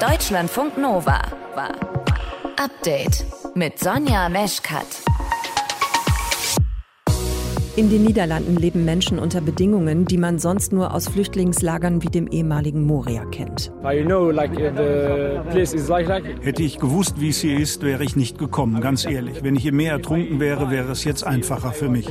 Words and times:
Deutschlandfunk 0.00 0.78
Nova. 0.78 1.20
Update 2.56 3.24
mit 3.54 3.80
Sonja 3.80 4.28
Meschkat. 4.28 5.07
In 7.78 7.90
den 7.90 8.02
Niederlanden 8.02 8.56
leben 8.56 8.84
Menschen 8.84 9.20
unter 9.20 9.40
Bedingungen, 9.40 10.04
die 10.04 10.18
man 10.18 10.40
sonst 10.40 10.72
nur 10.72 10.92
aus 10.92 11.06
Flüchtlingslagern 11.06 12.02
wie 12.02 12.08
dem 12.08 12.26
ehemaligen 12.26 12.84
Moria 12.84 13.24
kennt. 13.26 13.70
Hätte 16.42 16.62
ich 16.64 16.80
gewusst, 16.80 17.20
wie 17.20 17.28
es 17.28 17.40
hier 17.40 17.56
ist, 17.56 17.84
wäre 17.84 18.02
ich 18.02 18.16
nicht 18.16 18.36
gekommen, 18.36 18.80
ganz 18.80 19.06
ehrlich. 19.06 19.44
Wenn 19.44 19.54
ich 19.54 19.64
im 19.64 19.76
Meer 19.76 19.92
ertrunken 19.92 20.40
wäre, 20.40 20.72
wäre 20.72 20.90
es 20.90 21.04
jetzt 21.04 21.24
einfacher 21.24 21.70
für 21.70 21.88
mich. 21.88 22.08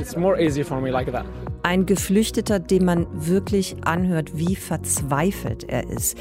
Ein 1.64 1.84
Geflüchteter, 1.84 2.60
dem 2.60 2.84
man 2.86 3.06
wirklich 3.12 3.76
anhört, 3.84 4.38
wie 4.38 4.56
verzweifelt 4.56 5.64
er 5.68 5.90
ist. 5.90 6.16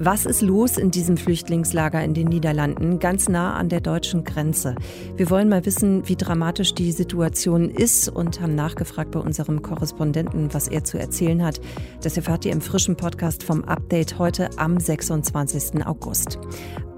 Was 0.00 0.26
ist 0.26 0.42
los 0.42 0.76
in 0.76 0.90
diesem 0.90 1.16
Flüchtlingslager 1.16 2.02
in 2.02 2.14
den 2.14 2.28
Niederlanden, 2.28 2.98
ganz 2.98 3.28
nah 3.28 3.54
an 3.54 3.68
der 3.68 3.80
deutschen 3.80 4.24
Grenze? 4.24 4.76
Wir 5.16 5.28
wollen 5.28 5.48
mal 5.48 5.66
wissen, 5.66 6.08
wie 6.08 6.16
dramatisch 6.16 6.74
die 6.74 6.92
Situation 6.92 7.68
ist 7.68 8.08
und 8.08 8.40
haben 8.40 8.54
nachgefragt 8.54 8.87
bei 8.96 9.20
unserem 9.20 9.62
Korrespondenten, 9.62 10.52
was 10.52 10.68
er 10.68 10.84
zu 10.84 10.98
erzählen 10.98 11.44
hat. 11.44 11.60
Das 12.02 12.16
erfahrt 12.16 12.44
ihr 12.44 12.52
im 12.52 12.60
frischen 12.60 12.96
Podcast 12.96 13.42
vom 13.42 13.64
Update 13.64 14.18
heute 14.18 14.50
am 14.56 14.78
26. 14.78 15.86
August. 15.86 16.38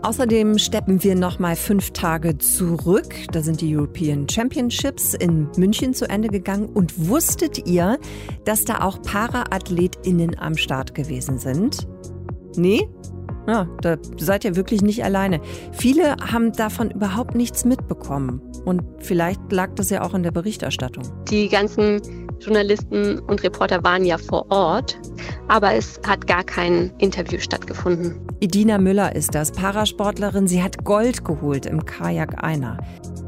Außerdem 0.02 0.58
steppen 0.58 1.02
wir 1.04 1.14
noch 1.14 1.38
mal 1.38 1.56
fünf 1.56 1.90
Tage 1.90 2.38
zurück. 2.38 3.14
Da 3.32 3.42
sind 3.42 3.60
die 3.60 3.76
European 3.76 4.26
Championships 4.28 5.12
in 5.12 5.48
München 5.58 5.92
zu 5.92 6.08
Ende 6.08 6.28
gegangen. 6.28 6.70
Und 6.70 7.08
wusstet 7.08 7.68
ihr, 7.68 7.98
dass 8.46 8.64
da 8.64 8.80
auch 8.80 9.02
ParaathletInnen 9.02 10.38
am 10.38 10.56
Start 10.56 10.94
gewesen 10.94 11.38
sind? 11.38 11.86
Nee? 12.56 12.88
Ja, 13.46 13.66
da 13.80 13.96
seid 14.18 14.44
ihr 14.44 14.56
wirklich 14.56 14.82
nicht 14.82 15.02
alleine. 15.04 15.40
Viele 15.72 16.16
haben 16.16 16.52
davon 16.52 16.90
überhaupt 16.90 17.34
nichts 17.34 17.64
mitbekommen. 17.64 18.40
Und 18.64 18.82
vielleicht 18.98 19.40
lag 19.50 19.74
das 19.74 19.90
ja 19.90 20.02
auch 20.02 20.14
in 20.14 20.22
der 20.22 20.30
Berichterstattung. 20.30 21.04
Die 21.30 21.48
ganzen 21.48 22.00
Journalisten 22.40 23.18
und 23.20 23.42
Reporter 23.42 23.82
waren 23.84 24.04
ja 24.04 24.16
vor 24.18 24.50
Ort, 24.50 24.98
aber 25.48 25.74
es 25.74 26.00
hat 26.06 26.26
gar 26.26 26.42
kein 26.42 26.90
Interview 26.98 27.38
stattgefunden. 27.38 28.20
Idina 28.40 28.78
Müller 28.78 29.14
ist 29.14 29.34
das, 29.34 29.52
Parasportlerin. 29.52 30.46
Sie 30.46 30.62
hat 30.62 30.84
Gold 30.84 31.24
geholt 31.24 31.66
im 31.66 31.84
Kajak 31.84 32.42
Einer. 32.42 32.78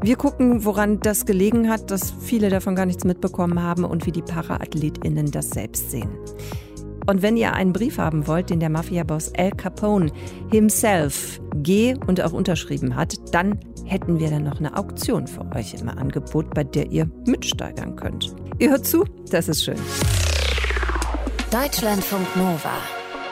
Wir 0.01 0.15
gucken, 0.15 0.65
woran 0.65 0.99
das 0.99 1.25
gelegen 1.25 1.69
hat, 1.69 1.91
dass 1.91 2.11
viele 2.19 2.49
davon 2.49 2.75
gar 2.75 2.85
nichts 2.85 3.05
mitbekommen 3.05 3.61
haben 3.61 3.85
und 3.85 4.05
wie 4.05 4.11
die 4.11 4.21
ParaAthletInnen 4.21 5.31
das 5.31 5.51
selbst 5.51 5.91
sehen. 5.91 6.09
Und 7.05 7.21
wenn 7.21 7.35
ihr 7.35 7.53
einen 7.53 7.73
Brief 7.73 7.97
haben 7.97 8.27
wollt, 8.27 8.49
den 8.49 8.59
der 8.59 8.69
Mafia-Boss 8.69 9.33
Al 9.37 9.51
Capone 9.51 10.11
himself 10.51 11.41
geh 11.57 11.95
und 12.07 12.21
auch 12.21 12.31
unterschrieben 12.31 12.95
hat, 12.95 13.15
dann 13.33 13.59
hätten 13.85 14.19
wir 14.19 14.29
dann 14.29 14.43
noch 14.43 14.59
eine 14.59 14.77
Auktion 14.77 15.27
für 15.27 15.45
euch 15.53 15.73
im 15.73 15.89
Angebot, 15.89 16.53
bei 16.53 16.63
der 16.63 16.89
ihr 16.91 17.09
mitsteigern 17.27 17.95
könnt. 17.95 18.33
Ihr 18.59 18.69
hört 18.69 18.85
zu, 18.85 19.05
das 19.29 19.49
ist 19.49 19.63
schön. 19.63 19.79
Deutschlandfunk 21.51 22.35
Nova. 22.35 22.71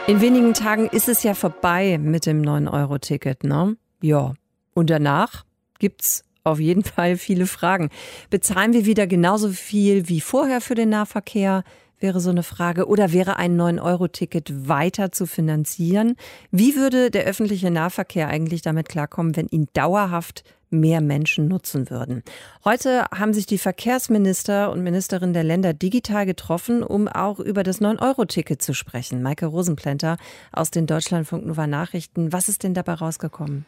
In 0.07 0.19
wenigen 0.19 0.53
Tagen 0.53 0.87
ist 0.87 1.07
es 1.07 1.23
ja 1.23 1.33
vorbei 1.33 1.97
mit 1.97 2.25
dem 2.25 2.41
9-Euro-Ticket, 2.41 3.43
ne? 3.43 3.77
Ja. 4.01 4.33
Und 4.73 4.89
danach 4.89 5.45
gibt's 5.79 6.23
auf 6.43 6.59
jeden 6.59 6.83
Fall 6.83 7.17
viele 7.17 7.45
Fragen. 7.45 7.89
Bezahlen 8.29 8.73
wir 8.73 8.85
wieder 8.85 9.07
genauso 9.07 9.49
viel 9.49 10.09
wie 10.09 10.21
vorher 10.21 10.59
für 10.59 10.75
den 10.75 10.89
Nahverkehr? 10.89 11.63
Wäre 12.01 12.19
so 12.19 12.29
eine 12.29 12.43
Frage. 12.43 12.87
Oder 12.87 13.11
wäre 13.11 13.37
ein 13.37 13.59
9-Euro-Ticket 13.59 14.67
weiter 14.67 15.11
zu 15.11 15.25
finanzieren? 15.25 16.15
Wie 16.51 16.75
würde 16.75 17.11
der 17.11 17.25
öffentliche 17.25 17.71
Nahverkehr 17.71 18.27
eigentlich 18.27 18.61
damit 18.61 18.89
klarkommen, 18.89 19.35
wenn 19.35 19.47
ihn 19.47 19.67
dauerhaft 19.73 20.43
mehr 20.71 21.01
Menschen 21.01 21.47
nutzen 21.47 21.89
würden. 21.89 22.23
Heute 22.63 23.05
haben 23.13 23.33
sich 23.33 23.45
die 23.45 23.57
Verkehrsminister 23.57 24.71
und 24.71 24.81
Ministerinnen 24.81 25.33
der 25.33 25.43
Länder 25.43 25.73
digital 25.73 26.25
getroffen, 26.25 26.81
um 26.81 27.07
auch 27.07 27.39
über 27.39 27.63
das 27.63 27.81
9-Euro-Ticket 27.81 28.61
zu 28.61 28.73
sprechen. 28.73 29.21
Maike 29.21 29.45
Rosenplenter 29.47 30.17
aus 30.51 30.71
den 30.71 30.87
Deutschlandfunk 30.87 31.45
Nova 31.45 31.67
Nachrichten. 31.67 32.31
Was 32.31 32.49
ist 32.49 32.63
denn 32.63 32.73
dabei 32.73 32.93
rausgekommen? 32.93 33.65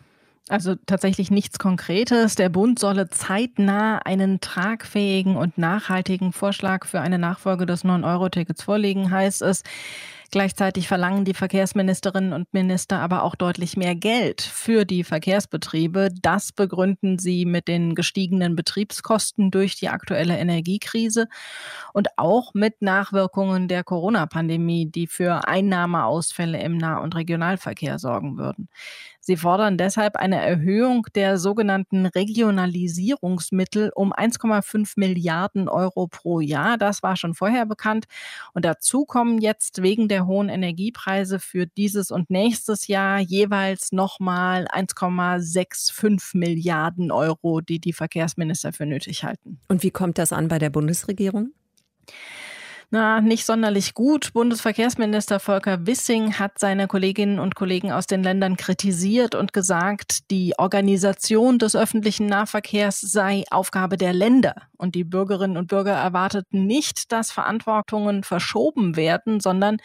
Also 0.49 0.75
tatsächlich 0.75 1.31
nichts 1.31 1.57
Konkretes. 1.57 2.35
Der 2.35 2.49
Bund 2.49 2.77
solle 2.77 3.09
zeitnah 3.09 3.99
einen 3.99 4.41
tragfähigen 4.41 5.37
und 5.37 5.57
nachhaltigen 5.57 6.33
Vorschlag 6.33 6.85
für 6.85 6.99
eine 6.99 7.17
Nachfolge 7.17 7.65
des 7.65 7.85
9-Euro-Tickets 7.85 8.61
vorlegen, 8.61 9.09
heißt 9.09 9.41
es. 9.41 9.63
Gleichzeitig 10.33 10.87
verlangen 10.87 11.25
die 11.25 11.35
Verkehrsministerinnen 11.35 12.33
und 12.33 12.51
Minister 12.55 12.99
aber 12.99 13.21
auch 13.21 13.35
deutlich 13.35 13.77
mehr 13.77 13.93
Geld 13.93 14.41
für 14.41 14.83
die 14.83 15.03
Verkehrsbetriebe. 15.03 16.09
Das 16.23 16.51
begründen 16.51 17.19
sie 17.19 17.45
mit 17.45 17.67
den 17.67 17.93
gestiegenen 17.93 18.55
Betriebskosten 18.55 19.51
durch 19.51 19.75
die 19.75 19.89
aktuelle 19.89 20.35
Energiekrise 20.39 21.27
und 21.93 22.07
auch 22.17 22.55
mit 22.55 22.81
Nachwirkungen 22.81 23.67
der 23.67 23.83
Corona-Pandemie, 23.83 24.87
die 24.87 25.05
für 25.05 25.47
Einnahmeausfälle 25.47 26.59
im 26.63 26.79
Nah- 26.79 26.97
und 26.97 27.15
Regionalverkehr 27.15 27.99
sorgen 27.99 28.35
würden. 28.35 28.69
Sie 29.25 29.38
fordern 29.38 29.78
deshalb 29.78 30.17
eine 30.17 30.41
Erhöhung 30.41 31.07
der 31.16 31.38
sogenannten 31.38 32.06
Regionalisierungsmittel 32.06 33.89
um 33.95 34.11
1,5 34.11 34.95
Milliarden 34.97 35.69
Euro 35.69 36.07
pro 36.07 36.41
Jahr. 36.41 36.78
Das 36.78 37.03
war 37.03 37.16
schon 37.16 37.34
vorher 37.34 37.66
bekannt. 37.66 38.03
Und 38.53 38.66
dazu 38.66 39.06
kommen 39.06 39.39
jetzt 39.39 39.81
wegen 39.81 40.09
der 40.09 40.28
hohen 40.28 40.50
Energiepreise 40.50 41.39
für 41.39 41.66
dieses 41.66 42.11
und 42.11 42.29
nächstes 42.29 42.88
Jahr 42.88 43.19
jeweils 43.19 43.94
nochmal 43.94 44.67
1,65 44.67 46.38
Milliarden 46.38 47.09
Euro, 47.09 47.61
die 47.61 47.79
die 47.79 47.94
Verkehrsminister 47.94 48.73
für 48.73 48.85
nötig 48.85 49.23
halten. 49.23 49.57
Und 49.69 49.84
wie 49.84 49.91
kommt 49.91 50.17
das 50.17 50.34
an 50.34 50.50
bei 50.50 50.59
der 50.59 50.69
Bundesregierung? 50.69 51.53
Na, 52.95 53.21
nicht 53.21 53.47
sonderlich 53.47 53.95
gut. 53.95 54.33
Bundesverkehrsminister 54.33 55.39
Volker 55.39 55.87
Wissing 55.87 56.37
hat 56.37 56.59
seine 56.59 56.85
Kolleginnen 56.85 57.39
und 57.39 57.55
Kollegen 57.55 57.91
aus 57.91 58.05
den 58.05 58.21
Ländern 58.21 58.55
kritisiert 58.55 59.33
und 59.33 59.51
gesagt, 59.51 60.29
die 60.29 60.53
Organisation 60.59 61.57
des 61.57 61.75
öffentlichen 61.75 62.27
Nahverkehrs 62.27 63.01
sei 63.01 63.45
Aufgabe 63.49 63.97
der 63.97 64.13
Länder. 64.13 64.53
Und 64.77 64.93
die 64.93 65.05
Bürgerinnen 65.05 65.57
und 65.57 65.69
Bürger 65.69 65.93
erwarteten 65.93 66.67
nicht, 66.67 67.11
dass 67.11 67.31
Verantwortungen 67.31 68.23
verschoben 68.23 68.95
werden, 68.95 69.39
sondern 69.39 69.77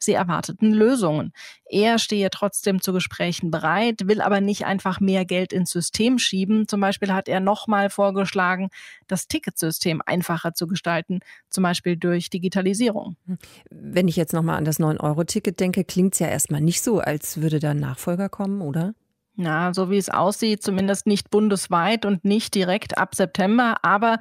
sie 0.00 0.14
erwarteten 0.14 0.72
Lösungen. 0.72 1.32
Er 1.68 1.98
stehe 1.98 2.30
trotzdem 2.30 2.80
zu 2.80 2.92
Gesprächen 2.92 3.50
bereit, 3.50 4.08
will 4.08 4.20
aber 4.20 4.40
nicht 4.40 4.64
einfach 4.64 4.98
mehr 4.98 5.24
Geld 5.24 5.52
ins 5.52 5.70
System 5.70 6.18
schieben. 6.18 6.66
Zum 6.68 6.80
Beispiel 6.80 7.12
hat 7.12 7.28
er 7.28 7.40
nochmal 7.40 7.90
vorgeschlagen, 7.90 8.70
das 9.08 9.28
Ticketsystem 9.28 10.00
einfacher 10.06 10.54
zu 10.54 10.66
gestalten, 10.66 11.20
zum 11.50 11.62
Beispiel 11.62 11.96
durch 11.96 12.30
Digitalisierung. 12.56 13.16
Wenn 13.70 14.08
ich 14.08 14.16
jetzt 14.16 14.32
nochmal 14.32 14.56
an 14.56 14.64
das 14.64 14.80
9-Euro-Ticket 14.80 15.60
denke, 15.60 15.84
klingt 15.84 16.14
es 16.14 16.20
ja 16.20 16.28
erstmal 16.28 16.60
nicht 16.60 16.82
so, 16.82 16.98
als 17.00 17.40
würde 17.40 17.58
da 17.58 17.70
ein 17.70 17.80
Nachfolger 17.80 18.28
kommen, 18.28 18.62
oder? 18.62 18.94
Na, 19.38 19.74
so 19.74 19.90
wie 19.90 19.98
es 19.98 20.08
aussieht, 20.08 20.62
zumindest 20.62 21.06
nicht 21.06 21.30
bundesweit 21.30 22.06
und 22.06 22.24
nicht 22.24 22.54
direkt 22.54 22.96
ab 22.96 23.14
September. 23.14 23.76
Aber 23.82 24.18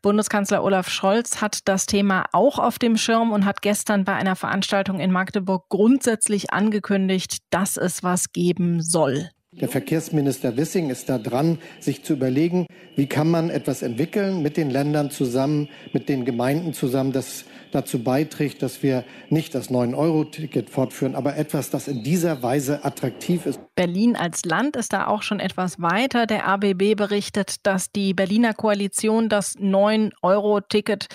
Bundeskanzler 0.00 0.64
Olaf 0.64 0.88
Scholz 0.88 1.42
hat 1.42 1.68
das 1.68 1.84
Thema 1.84 2.24
auch 2.32 2.58
auf 2.58 2.78
dem 2.78 2.96
Schirm 2.96 3.32
und 3.32 3.44
hat 3.44 3.60
gestern 3.60 4.04
bei 4.04 4.14
einer 4.14 4.34
Veranstaltung 4.34 4.98
in 4.98 5.12
Magdeburg 5.12 5.68
grundsätzlich 5.68 6.54
angekündigt, 6.54 7.42
dass 7.50 7.76
es 7.76 8.02
was 8.02 8.32
geben 8.32 8.80
soll. 8.80 9.28
Der 9.52 9.68
Verkehrsminister 9.68 10.56
Wissing 10.56 10.90
ist 10.90 11.08
da 11.08 11.18
dran, 11.18 11.58
sich 11.80 12.02
zu 12.02 12.12
überlegen, 12.12 12.66
wie 12.94 13.06
kann 13.06 13.30
man 13.30 13.48
etwas 13.48 13.80
entwickeln 13.80 14.42
mit 14.42 14.58
den 14.58 14.68
Ländern 14.68 15.10
zusammen, 15.10 15.68
mit 15.94 16.10
den 16.10 16.26
Gemeinden 16.26 16.74
zusammen, 16.74 17.12
das 17.12 17.44
dazu 17.72 18.02
beiträgt, 18.02 18.62
dass 18.62 18.82
wir 18.82 19.04
nicht 19.30 19.54
das 19.54 19.70
9-Euro-Ticket 19.70 20.70
fortführen, 20.70 21.14
aber 21.14 21.36
etwas, 21.36 21.70
das 21.70 21.88
in 21.88 22.02
dieser 22.02 22.42
Weise 22.42 22.84
attraktiv 22.84 23.46
ist. 23.46 23.60
Berlin 23.74 24.16
als 24.16 24.44
Land 24.44 24.76
ist 24.76 24.92
da 24.92 25.06
auch 25.06 25.22
schon 25.22 25.40
etwas 25.40 25.80
weiter. 25.80 26.26
Der 26.26 26.46
ABB 26.46 26.94
berichtet, 26.96 27.56
dass 27.64 27.90
die 27.92 28.14
Berliner 28.14 28.54
Koalition 28.54 29.28
das 29.28 29.56
9-Euro-Ticket 29.56 31.08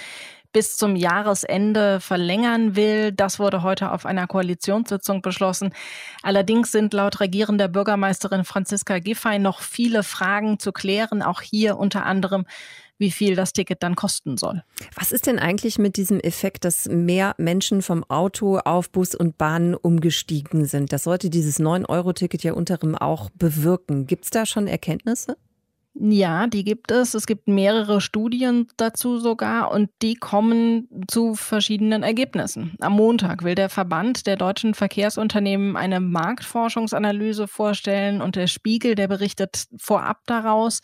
bis 0.54 0.76
zum 0.76 0.96
Jahresende 0.96 2.00
verlängern 2.00 2.76
will. 2.76 3.12
Das 3.12 3.40
wurde 3.40 3.64
heute 3.64 3.92
auf 3.92 4.06
einer 4.06 4.28
Koalitionssitzung 4.28 5.22
beschlossen. 5.22 5.74
Allerdings 6.24 6.72
sind 6.72 6.94
laut 6.94 7.20
regierender 7.20 7.68
Bürgermeisterin 7.68 8.44
Franziska 8.44 9.00
Giffey 9.00 9.40
noch 9.40 9.62
viele 9.62 10.04
Fragen 10.04 10.60
zu 10.60 10.72
klären, 10.72 11.22
auch 11.22 11.42
hier 11.42 11.78
unter 11.78 12.06
anderem 12.06 12.46
wie 13.02 13.12
viel 13.12 13.36
das 13.36 13.52
Ticket 13.52 13.84
dann 13.84 13.96
kosten 13.96 14.38
soll. 14.38 14.64
Was 14.96 15.12
ist 15.12 15.28
denn 15.28 15.40
eigentlich 15.40 15.78
mit 15.80 15.98
diesem 15.98 16.20
Effekt, 16.20 16.64
dass 16.64 16.88
mehr 16.88 17.34
Menschen 17.38 17.82
vom 17.82 18.06
Auto 18.06 18.60
auf 18.60 18.92
Bus 18.92 19.16
und 19.16 19.38
Bahn 19.38 19.74
umgestiegen 19.74 20.66
sind? 20.66 20.94
Das 20.94 21.04
sollte 21.04 21.30
dieses 21.30 21.60
9-Euro-Ticket 21.60 22.44
ja 22.44 22.54
unterem 22.54 22.96
auch 22.96 23.32
bewirken. 23.32 24.06
Gibt 24.06 24.26
es 24.26 24.30
da 24.30 24.46
schon 24.46 24.68
Erkenntnisse? 24.68 25.36
Ja, 25.94 26.48
die 26.48 26.64
gibt 26.64 26.90
es. 26.90 27.14
Es 27.14 27.28
gibt 27.28 27.50
mehrere 27.50 28.00
Studien 28.00 28.68
dazu 28.78 29.20
sogar 29.20 29.72
und 29.72 29.90
die 30.02 30.16
kommen 30.16 30.88
zu 31.10 31.36
verschiedenen 31.36 32.02
Ergebnissen. 32.02 32.76
Am 32.80 32.94
Montag 32.94 33.44
will 33.44 33.56
der 33.56 33.68
Verband 33.68 34.26
der 34.26 34.38
deutschen 34.38 34.74
Verkehrsunternehmen 34.74 35.76
eine 35.76 36.00
Marktforschungsanalyse 36.00 37.46
vorstellen 37.46 38.22
und 38.22 38.38
der 38.38 38.48
Spiegel, 38.48 38.96
der 38.96 39.10
berichtet 39.10 39.66
vorab 39.78 40.22
daraus, 40.28 40.80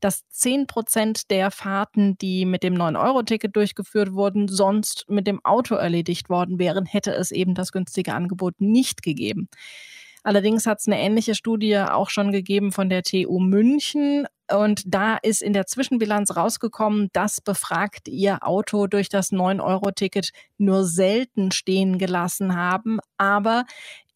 dass 0.00 0.28
10 0.30 0.66
Prozent 0.66 1.30
der 1.30 1.52
Fahrten, 1.52 2.18
die 2.18 2.44
mit 2.44 2.64
dem 2.64 2.74
9-Euro-Ticket 2.74 3.54
durchgeführt 3.54 4.12
wurden, 4.12 4.48
sonst 4.48 5.04
mit 5.08 5.28
dem 5.28 5.42
Auto 5.44 5.76
erledigt 5.76 6.28
worden 6.30 6.58
wären, 6.58 6.84
hätte 6.84 7.12
es 7.12 7.30
eben 7.30 7.54
das 7.54 7.70
günstige 7.70 8.12
Angebot 8.12 8.60
nicht 8.60 9.02
gegeben. 9.02 9.48
Allerdings 10.24 10.66
hat 10.66 10.80
es 10.80 10.88
eine 10.88 11.00
ähnliche 11.00 11.34
Studie 11.34 11.78
auch 11.78 12.10
schon 12.10 12.32
gegeben 12.32 12.72
von 12.72 12.90
der 12.90 13.02
TU 13.02 13.38
München. 13.38 14.26
Und 14.50 14.82
da 14.86 15.16
ist 15.16 15.42
in 15.42 15.52
der 15.52 15.66
Zwischenbilanz 15.66 16.36
rausgekommen, 16.36 17.10
dass 17.12 17.40
befragt 17.40 18.08
ihr 18.08 18.46
Auto 18.46 18.86
durch 18.86 19.08
das 19.08 19.30
9-Euro-Ticket 19.30 20.30
nur 20.56 20.84
selten 20.84 21.50
stehen 21.50 21.98
gelassen 21.98 22.56
haben. 22.56 22.98
Aber 23.18 23.64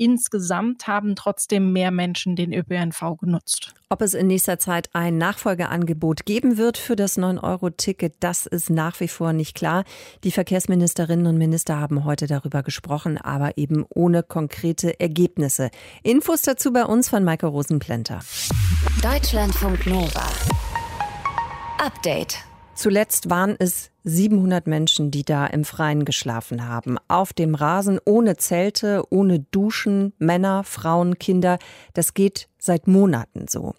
insgesamt 0.02 0.86
haben 0.86 1.14
trotzdem 1.14 1.72
mehr 1.72 1.90
Menschen 1.90 2.34
den 2.34 2.52
ÖPNV 2.52 3.18
genutzt. 3.20 3.72
Ob 3.88 4.02
es 4.02 4.14
in 4.14 4.26
nächster 4.26 4.58
Zeit 4.58 4.88
ein 4.94 5.16
Nachfolgeangebot 5.16 6.26
geben 6.26 6.56
wird 6.56 6.78
für 6.78 6.96
das 6.96 7.18
9-Euro-Ticket, 7.18 8.14
das 8.20 8.46
ist 8.46 8.70
nach 8.70 8.98
wie 9.00 9.08
vor 9.08 9.32
nicht 9.32 9.54
klar. 9.54 9.84
Die 10.24 10.32
Verkehrsministerinnen 10.32 11.26
und 11.26 11.38
Minister 11.38 11.78
haben 11.78 12.04
heute 12.04 12.26
darüber 12.26 12.62
gesprochen, 12.62 13.18
aber 13.18 13.56
eben 13.58 13.84
ohne 13.90 14.22
konkrete 14.22 14.98
Ergebnisse. 14.98 15.70
Infos 16.02 16.42
dazu 16.42 16.72
bei 16.72 16.84
uns 16.84 17.08
von 17.08 17.22
Maike 17.22 17.46
Rosenplenter. 17.46 18.20
Deutschlandfunk 19.02 19.86
Nova. 19.86 20.26
Update. 21.78 22.38
Zuletzt 22.74 23.30
waren 23.30 23.54
es 23.58 23.91
700 24.04 24.66
Menschen, 24.66 25.10
die 25.10 25.24
da 25.24 25.46
im 25.46 25.64
Freien 25.64 26.04
geschlafen 26.04 26.68
haben. 26.68 26.96
Auf 27.08 27.32
dem 27.32 27.54
Rasen, 27.54 27.98
ohne 28.04 28.36
Zelte, 28.36 29.04
ohne 29.10 29.40
Duschen, 29.40 30.12
Männer, 30.18 30.64
Frauen, 30.64 31.18
Kinder. 31.18 31.58
Das 31.94 32.14
geht 32.14 32.48
seit 32.58 32.86
Monaten 32.86 33.46
so. 33.48 33.74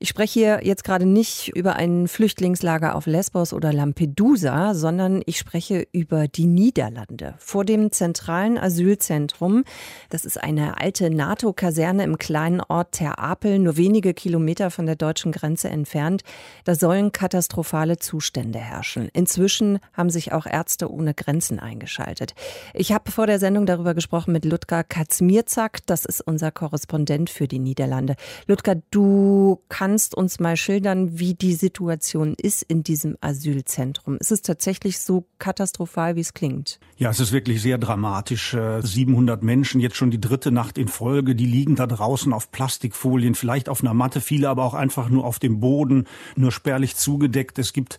Ich 0.00 0.08
spreche 0.08 0.40
hier 0.40 0.60
jetzt 0.64 0.82
gerade 0.82 1.06
nicht 1.06 1.50
über 1.54 1.76
ein 1.76 2.08
Flüchtlingslager 2.08 2.96
auf 2.96 3.06
Lesbos 3.06 3.52
oder 3.52 3.72
Lampedusa, 3.72 4.74
sondern 4.74 5.22
ich 5.24 5.38
spreche 5.38 5.86
über 5.92 6.26
die 6.26 6.46
Niederlande. 6.46 7.36
Vor 7.38 7.64
dem 7.64 7.92
zentralen 7.92 8.58
Asylzentrum, 8.58 9.62
das 10.10 10.24
ist 10.24 10.42
eine 10.42 10.80
alte 10.80 11.10
NATO-Kaserne 11.10 12.02
im 12.02 12.18
kleinen 12.18 12.60
Ort 12.60 12.92
Ter 12.92 13.20
Apel, 13.20 13.60
nur 13.60 13.76
wenige 13.76 14.14
Kilometer 14.14 14.72
von 14.72 14.84
der 14.84 14.96
deutschen 14.96 15.30
Grenze 15.30 15.68
entfernt, 15.68 16.22
da 16.64 16.74
sollen 16.74 17.12
katastrophale 17.12 17.96
Zustände 17.96 18.58
herrschen. 18.58 19.08
Inzwischen 19.12 19.78
haben 19.92 20.10
sich 20.10 20.32
auch 20.32 20.44
Ärzte 20.46 20.90
ohne 20.90 21.14
Grenzen 21.14 21.60
eingeschaltet. 21.60 22.34
Ich 22.74 22.92
habe 22.92 23.12
vor 23.12 23.28
der 23.28 23.38
Sendung 23.38 23.64
darüber 23.64 23.94
gesprochen 23.94 24.32
mit 24.32 24.44
Ludger 24.44 24.82
Katzmierzak, 24.82 25.86
das 25.86 26.04
ist 26.04 26.20
unser 26.20 26.50
Korrespondent 26.50 27.30
für 27.30 27.46
die 27.46 27.60
Niederlande. 27.60 28.16
Ludger, 28.48 28.82
du 28.90 29.62
kannst 29.68 29.93
kannst 29.94 30.16
uns 30.16 30.40
mal 30.40 30.56
schildern, 30.56 31.20
wie 31.20 31.34
die 31.34 31.54
Situation 31.54 32.34
ist 32.36 32.64
in 32.64 32.82
diesem 32.82 33.16
Asylzentrum. 33.20 34.16
Ist 34.18 34.32
es 34.32 34.42
tatsächlich 34.42 34.98
so 34.98 35.24
katastrophal, 35.38 36.16
wie 36.16 36.20
es 36.20 36.34
klingt? 36.34 36.80
Ja, 36.96 37.10
es 37.10 37.18
ist 37.18 37.32
wirklich 37.32 37.60
sehr 37.60 37.76
dramatisch. 37.78 38.56
700 38.80 39.42
äh, 39.42 39.44
Menschen, 39.44 39.80
jetzt 39.80 39.96
schon 39.96 40.12
die 40.12 40.20
dritte 40.20 40.52
Nacht 40.52 40.78
in 40.78 40.86
Folge, 40.86 41.34
die 41.34 41.46
liegen 41.46 41.74
da 41.74 41.88
draußen 41.88 42.32
auf 42.32 42.52
Plastikfolien, 42.52 43.34
vielleicht 43.34 43.68
auf 43.68 43.82
einer 43.82 43.94
Matte, 43.94 44.20
viele 44.20 44.48
aber 44.48 44.62
auch 44.62 44.74
einfach 44.74 45.08
nur 45.08 45.24
auf 45.24 45.40
dem 45.40 45.58
Boden, 45.58 46.06
nur 46.36 46.52
spärlich 46.52 46.94
zugedeckt. 46.94 47.58
Es 47.58 47.72
gibt 47.72 47.98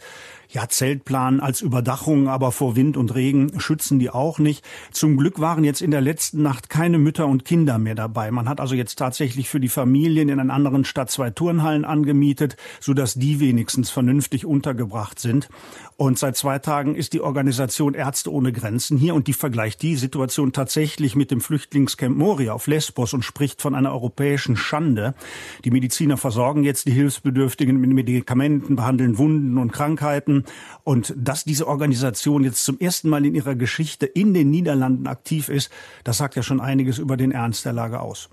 ja, 0.49 0.69
Zeltplan 0.69 1.39
als 1.39 1.61
Überdachung, 1.61 2.29
aber 2.29 2.51
vor 2.51 2.75
Wind 2.75 2.97
und 2.97 3.13
Regen 3.13 3.59
schützen 3.59 3.99
die 3.99 4.09
auch 4.09 4.39
nicht. 4.39 4.63
Zum 4.91 5.17
Glück 5.17 5.39
waren 5.39 5.63
jetzt 5.63 5.81
in 5.81 5.91
der 5.91 6.01
letzten 6.01 6.41
Nacht 6.41 6.69
keine 6.69 6.97
Mütter 6.97 7.27
und 7.27 7.45
Kinder 7.45 7.77
mehr 7.77 7.95
dabei. 7.95 8.31
Man 8.31 8.47
hat 8.47 8.61
also 8.61 8.75
jetzt 8.75 8.97
tatsächlich 8.97 9.49
für 9.49 9.59
die 9.59 9.69
Familien 9.69 10.29
in 10.29 10.39
einer 10.39 10.53
anderen 10.53 10.85
Stadt 10.85 11.09
zwei 11.09 11.29
Turnhallen 11.29 11.83
angemietet, 11.83 12.55
sodass 12.79 13.15
die 13.15 13.39
wenigstens 13.39 13.89
vernünftig 13.89 14.45
untergebracht 14.45 15.19
sind. 15.19 15.49
Und 15.97 16.19
seit 16.19 16.35
zwei 16.35 16.59
Tagen 16.59 16.95
ist 16.95 17.13
die 17.13 17.21
Organisation 17.21 17.93
Ärzte 17.93 18.31
ohne 18.31 18.51
Grenzen 18.51 18.84
hier 18.89 19.15
und 19.15 19.27
die 19.27 19.33
vergleicht 19.33 19.81
die 19.81 19.95
Situation 19.95 20.53
tatsächlich 20.53 21.15
mit 21.15 21.31
dem 21.31 21.41
Flüchtlingscamp 21.41 22.17
Moria 22.17 22.53
auf 22.53 22.67
Lesbos 22.67 23.13
und 23.13 23.23
spricht 23.23 23.61
von 23.61 23.75
einer 23.75 23.91
europäischen 23.91 24.55
Schande. 24.57 25.15
Die 25.63 25.71
Mediziner 25.71 26.17
versorgen 26.17 26.63
jetzt 26.63 26.87
die 26.87 26.91
Hilfsbedürftigen 26.91 27.79
mit 27.79 27.89
Medikamenten, 27.91 28.75
behandeln 28.75 29.17
Wunden 29.17 29.57
und 29.57 29.71
Krankheiten. 29.71 30.45
Und 30.83 31.13
dass 31.17 31.43
diese 31.43 31.67
Organisation 31.67 32.43
jetzt 32.43 32.63
zum 32.63 32.79
ersten 32.79 33.09
Mal 33.09 33.25
in 33.25 33.35
ihrer 33.35 33.55
Geschichte 33.55 34.05
in 34.05 34.33
den 34.33 34.49
Niederlanden 34.49 35.07
aktiv 35.07 35.49
ist, 35.49 35.69
das 36.03 36.17
sagt 36.17 36.35
ja 36.35 36.43
schon 36.43 36.61
einiges 36.61 36.97
über 36.97 37.17
den 37.17 37.31
Ernst 37.31 37.65
der 37.65 37.73
Lage 37.73 37.99
aus. 37.99 38.29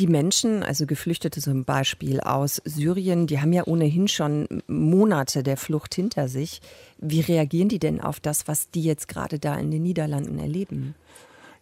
Die 0.00 0.06
Menschen, 0.06 0.62
also 0.62 0.86
Geflüchtete 0.86 1.42
zum 1.42 1.64
Beispiel 1.64 2.20
aus 2.20 2.62
Syrien, 2.64 3.26
die 3.26 3.38
haben 3.40 3.52
ja 3.52 3.66
ohnehin 3.66 4.08
schon 4.08 4.46
Monate 4.66 5.42
der 5.42 5.58
Flucht 5.58 5.94
hinter 5.94 6.28
sich. 6.28 6.62
Wie 7.00 7.20
reagieren 7.20 7.68
die 7.68 7.78
denn 7.78 8.00
auf 8.00 8.20
das, 8.20 8.46
was 8.46 8.70
die 8.70 8.82
jetzt 8.82 9.08
gerade 9.08 9.38
da 9.38 9.54
in 9.56 9.70
den 9.70 9.82
Niederlanden 9.82 10.38
erleben? 10.38 10.94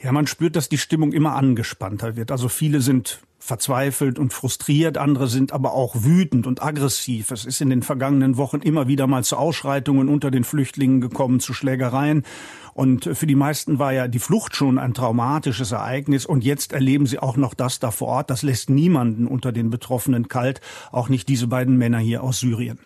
Ja, 0.01 0.13
man 0.13 0.27
spürt, 0.27 0.57
dass 0.57 0.69
die 0.69 0.79
Stimmung 0.79 1.13
immer 1.13 1.35
angespannter 1.35 2.17
wird. 2.17 2.31
Also 2.31 2.49
viele 2.49 2.81
sind 2.81 3.21
verzweifelt 3.41 4.19
und 4.19 4.33
frustriert, 4.33 4.99
andere 4.99 5.29
sind 5.29 5.53
aber 5.53 5.73
auch 5.73 5.95
wütend 6.03 6.47
und 6.47 6.63
aggressiv. 6.63 7.31
Es 7.31 7.45
ist 7.45 7.61
in 7.61 7.71
den 7.71 7.83
vergangenen 7.83 8.37
Wochen 8.37 8.61
immer 8.61 8.89
wieder 8.89 9.07
mal 9.07 9.25
zu 9.25 9.37
Ausschreitungen 9.37 10.09
unter 10.09 10.31
den 10.31 10.45
Flüchtlingen 10.45 11.01
gekommen, 11.01 11.41
zu 11.41 11.55
Schlägereien. 11.55 12.25
Und 12.75 13.05
für 13.13 13.27
die 13.27 13.35
meisten 13.35 13.79
war 13.79 13.93
ja 13.93 14.07
die 14.07 14.19
Flucht 14.19 14.55
schon 14.55 14.79
ein 14.79 14.95
traumatisches 14.95 15.73
Ereignis. 15.73 16.27
Und 16.27 16.45
jetzt 16.45 16.73
erleben 16.73 17.07
sie 17.07 17.19
auch 17.19 17.37
noch 17.37 17.55
das 17.55 17.79
da 17.79 17.91
vor 17.91 18.09
Ort. 18.09 18.31
Das 18.31 18.43
lässt 18.43 18.71
niemanden 18.71 19.27
unter 19.27 19.53
den 19.53 19.71
Betroffenen 19.71 20.29
kalt, 20.29 20.61
auch 20.93 21.09
nicht 21.09 21.29
diese 21.29 21.47
beiden 21.47 21.77
Männer 21.77 21.99
hier 21.99 22.23
aus 22.23 22.41
Syrien. 22.41 22.79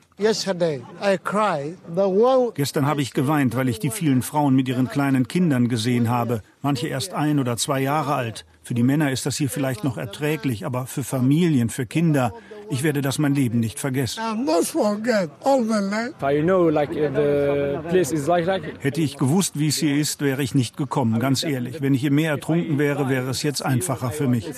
Gestern 2.55 2.87
habe 2.87 3.03
ich 3.03 3.13
geweint, 3.13 3.57
weil 3.57 3.69
ich 3.69 3.79
die 3.79 3.91
vielen 3.91 4.23
Frauen 4.23 4.55
mit 4.55 4.69
ihren 4.69 4.89
kleinen 4.89 5.29
Kindern 5.29 5.69
gesehen 5.69 6.09
habe, 6.09 6.43
manche 6.61 6.89
erst 6.89 7.13
ein 7.15 7.39
oder 7.39 7.57
zwei 7.57 7.81
Jahre 7.81 8.15
alt. 8.15 8.45
Für 8.63 8.75
die 8.75 8.85
Männer 8.85 9.11
ist 9.11 9.27
das 9.27 9.37
hier 9.37 9.51
vielleicht 9.51 9.83
noch 9.83 9.99
erträglich, 9.99 10.65
aber 10.65 10.87
für 10.87 11.03
Familien, 11.03 11.69
für 11.69 11.85
Kinder, 11.85 12.33
ich 12.71 12.85
werde 12.85 13.03
das 13.03 13.19
mein 13.19 13.35
Leben 13.35 13.59
nicht 13.59 13.81
vergessen. 13.81 14.23
Hätte 18.79 19.01
ich 19.01 19.17
gewusst, 19.17 19.59
wie 19.59 19.69
es 19.69 19.77
hier 19.77 19.97
ist, 19.97 20.21
wäre 20.21 20.43
ich 20.43 20.55
nicht 20.55 20.77
gekommen, 20.77 21.19
ganz 21.19 21.43
ehrlich. 21.43 21.83
Wenn 21.83 21.95
ich 21.95 22.01
hier 22.03 22.13
mehr 22.13 22.31
ertrunken 22.31 22.79
wäre, 22.79 23.09
wäre 23.09 23.31
es 23.31 23.43
jetzt 23.43 23.65
einfacher 23.65 24.11
für 24.11 24.29
mich. 24.29 24.49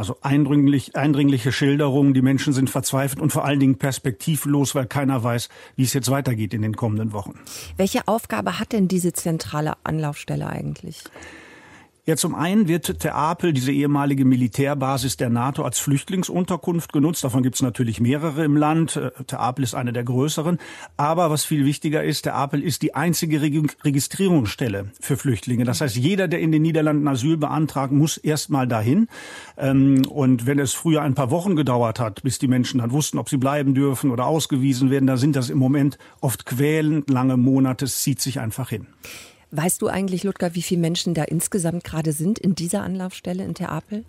Also 0.00 0.16
eindringlich, 0.22 0.96
eindringliche 0.96 1.52
Schilderungen, 1.52 2.14
die 2.14 2.22
Menschen 2.22 2.54
sind 2.54 2.70
verzweifelt 2.70 3.20
und 3.20 3.34
vor 3.34 3.44
allen 3.44 3.60
Dingen 3.60 3.76
perspektivlos, 3.76 4.74
weil 4.74 4.86
keiner 4.86 5.22
weiß, 5.22 5.50
wie 5.76 5.82
es 5.82 5.92
jetzt 5.92 6.10
weitergeht 6.10 6.54
in 6.54 6.62
den 6.62 6.74
kommenden 6.74 7.12
Wochen. 7.12 7.38
Welche 7.76 8.08
Aufgabe 8.08 8.58
hat 8.58 8.72
denn 8.72 8.88
diese 8.88 9.12
zentrale 9.12 9.74
Anlaufstelle 9.84 10.46
eigentlich? 10.46 11.04
Ja, 12.10 12.16
zum 12.16 12.34
einen 12.34 12.66
wird 12.66 12.98
Teapel, 12.98 13.52
diese 13.52 13.70
ehemalige 13.70 14.24
Militärbasis 14.24 15.16
der 15.16 15.30
NATO, 15.30 15.62
als 15.62 15.78
Flüchtlingsunterkunft 15.78 16.92
genutzt. 16.92 17.22
Davon 17.22 17.44
gibt 17.44 17.54
es 17.54 17.62
natürlich 17.62 18.00
mehrere 18.00 18.42
im 18.44 18.56
Land. 18.56 18.96
Äh, 18.96 19.12
Teapel 19.28 19.62
ist 19.62 19.76
eine 19.76 19.92
der 19.92 20.02
größeren. 20.02 20.58
Aber 20.96 21.30
was 21.30 21.44
viel 21.44 21.64
wichtiger 21.64 22.02
ist, 22.02 22.22
Teapel 22.22 22.64
ist 22.64 22.82
die 22.82 22.96
einzige 22.96 23.40
Registrierungsstelle 23.40 24.90
für 24.98 25.16
Flüchtlinge. 25.16 25.62
Das 25.62 25.82
heißt, 25.82 25.94
jeder, 25.94 26.26
der 26.26 26.40
in 26.40 26.50
den 26.50 26.62
Niederlanden 26.62 27.06
Asyl 27.06 27.36
beantragt, 27.36 27.92
muss 27.92 28.16
erst 28.16 28.50
mal 28.50 28.66
dahin. 28.66 29.06
Ähm, 29.56 30.02
und 30.08 30.46
wenn 30.46 30.58
es 30.58 30.72
früher 30.72 31.02
ein 31.02 31.14
paar 31.14 31.30
Wochen 31.30 31.54
gedauert 31.54 32.00
hat, 32.00 32.24
bis 32.24 32.40
die 32.40 32.48
Menschen 32.48 32.80
dann 32.80 32.90
wussten, 32.90 33.18
ob 33.18 33.28
sie 33.28 33.36
bleiben 33.36 33.72
dürfen 33.72 34.10
oder 34.10 34.26
ausgewiesen 34.26 34.90
werden, 34.90 35.06
da 35.06 35.16
sind 35.16 35.36
das 35.36 35.48
im 35.48 35.58
Moment 35.58 35.96
oft 36.20 36.44
quälend 36.44 37.08
lange 37.08 37.36
Monate. 37.36 37.84
Es 37.84 38.02
zieht 38.02 38.20
sich 38.20 38.40
einfach 38.40 38.70
hin. 38.70 38.88
Weißt 39.52 39.82
du 39.82 39.88
eigentlich, 39.88 40.22
Ludger, 40.22 40.54
wie 40.54 40.62
viele 40.62 40.80
Menschen 40.80 41.14
da 41.14 41.24
insgesamt 41.24 41.84
gerade 41.84 42.12
sind 42.12 42.38
in 42.38 42.54
dieser 42.54 42.82
Anlaufstelle 42.82 43.44
in 43.44 43.54
Terapel? 43.54 44.04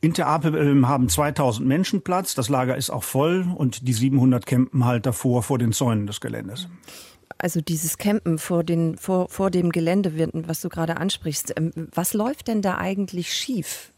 In 0.00 0.14
Terapel 0.14 0.54
ähm, 0.56 0.88
haben 0.88 1.08
2000 1.08 1.66
Menschen 1.66 2.02
Platz. 2.02 2.34
Das 2.34 2.48
Lager 2.48 2.76
ist 2.76 2.90
auch 2.90 3.02
voll 3.02 3.46
und 3.56 3.86
die 3.86 3.92
700 3.92 4.46
campen 4.46 4.84
halt 4.84 5.06
davor 5.06 5.42
vor 5.42 5.58
den 5.58 5.72
Zäunen 5.72 6.06
des 6.06 6.20
Geländes. 6.20 6.68
Also 7.36 7.60
dieses 7.60 7.98
Campen 7.98 8.38
vor, 8.38 8.64
den, 8.64 8.96
vor, 8.96 9.28
vor 9.28 9.50
dem 9.50 9.70
Gelände, 9.70 10.12
was 10.46 10.60
du 10.60 10.68
gerade 10.68 10.96
ansprichst, 10.96 11.54
ähm, 11.56 11.72
was 11.94 12.14
läuft 12.14 12.48
denn 12.48 12.62
da 12.62 12.78
eigentlich 12.78 13.32
schief? 13.32 13.92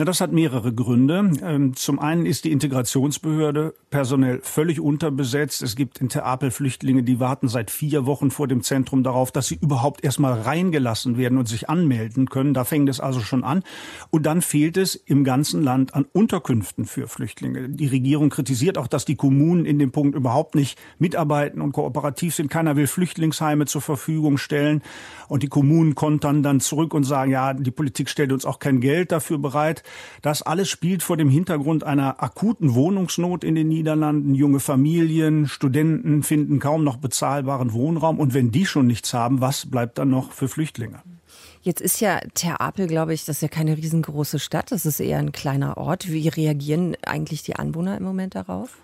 Na, 0.00 0.04
das 0.04 0.20
hat 0.20 0.32
mehrere 0.32 0.72
Gründe. 0.72 1.28
Ähm, 1.42 1.74
zum 1.74 1.98
einen 1.98 2.24
ist 2.24 2.44
die 2.44 2.52
Integrationsbehörde 2.52 3.74
personell 3.90 4.38
völlig 4.44 4.78
unterbesetzt. 4.78 5.60
Es 5.60 5.74
gibt 5.74 5.98
in 5.98 6.08
Teapel 6.08 6.52
Flüchtlinge, 6.52 7.02
die 7.02 7.18
warten 7.18 7.48
seit 7.48 7.68
vier 7.72 8.06
Wochen 8.06 8.30
vor 8.30 8.46
dem 8.46 8.62
Zentrum 8.62 9.02
darauf, 9.02 9.32
dass 9.32 9.48
sie 9.48 9.58
überhaupt 9.60 10.04
erstmal 10.04 10.40
reingelassen 10.40 11.18
werden 11.18 11.36
und 11.36 11.48
sich 11.48 11.68
anmelden 11.68 12.28
können. 12.28 12.54
Da 12.54 12.62
fängt 12.62 12.88
es 12.88 13.00
also 13.00 13.18
schon 13.18 13.42
an. 13.42 13.64
Und 14.10 14.24
dann 14.24 14.40
fehlt 14.40 14.76
es 14.76 14.94
im 14.94 15.24
ganzen 15.24 15.64
Land 15.64 15.96
an 15.96 16.06
Unterkünften 16.12 16.84
für 16.84 17.08
Flüchtlinge. 17.08 17.68
Die 17.68 17.88
Regierung 17.88 18.30
kritisiert 18.30 18.78
auch, 18.78 18.86
dass 18.86 19.04
die 19.04 19.16
Kommunen 19.16 19.64
in 19.64 19.80
dem 19.80 19.90
Punkt 19.90 20.14
überhaupt 20.14 20.54
nicht 20.54 20.78
mitarbeiten 21.00 21.60
und 21.60 21.72
kooperativ 21.72 22.36
sind. 22.36 22.52
Keiner 22.52 22.76
will 22.76 22.86
Flüchtlingsheime 22.86 23.66
zur 23.66 23.82
Verfügung 23.82 24.38
stellen. 24.38 24.80
Und 25.26 25.42
die 25.42 25.48
Kommunen 25.48 25.96
kontern 25.96 26.44
dann 26.44 26.60
zurück 26.60 26.94
und 26.94 27.02
sagen, 27.02 27.32
ja, 27.32 27.52
die 27.52 27.72
Politik 27.72 28.08
stellt 28.08 28.30
uns 28.30 28.44
auch 28.44 28.60
kein 28.60 28.78
Geld 28.78 29.10
dafür 29.10 29.38
bereit. 29.38 29.82
Das 30.22 30.42
alles 30.42 30.68
spielt 30.68 31.02
vor 31.02 31.16
dem 31.16 31.28
Hintergrund 31.28 31.84
einer 31.84 32.22
akuten 32.22 32.74
Wohnungsnot 32.74 33.44
in 33.44 33.54
den 33.54 33.68
Niederlanden. 33.68 34.34
Junge 34.34 34.60
Familien, 34.60 35.46
Studenten 35.46 36.22
finden 36.22 36.58
kaum 36.58 36.84
noch 36.84 36.96
bezahlbaren 36.96 37.72
Wohnraum. 37.72 38.18
Und 38.18 38.34
wenn 38.34 38.50
die 38.50 38.66
schon 38.66 38.86
nichts 38.86 39.14
haben, 39.14 39.40
was 39.40 39.66
bleibt 39.66 39.98
dann 39.98 40.10
noch 40.10 40.32
für 40.32 40.48
Flüchtlinge? 40.48 41.02
Jetzt 41.62 41.80
ist 41.80 42.00
ja 42.00 42.20
Terapel, 42.34 42.86
glaube 42.86 43.12
ich, 43.12 43.24
das 43.24 43.36
ist 43.36 43.42
ja 43.42 43.48
keine 43.48 43.76
riesengroße 43.76 44.38
Stadt, 44.38 44.70
das 44.70 44.86
ist 44.86 45.00
eher 45.00 45.18
ein 45.18 45.32
kleiner 45.32 45.76
Ort. 45.76 46.10
Wie 46.10 46.28
reagieren 46.28 46.96
eigentlich 47.04 47.42
die 47.42 47.56
Anwohner 47.56 47.96
im 47.96 48.04
Moment 48.04 48.34
darauf? 48.36 48.78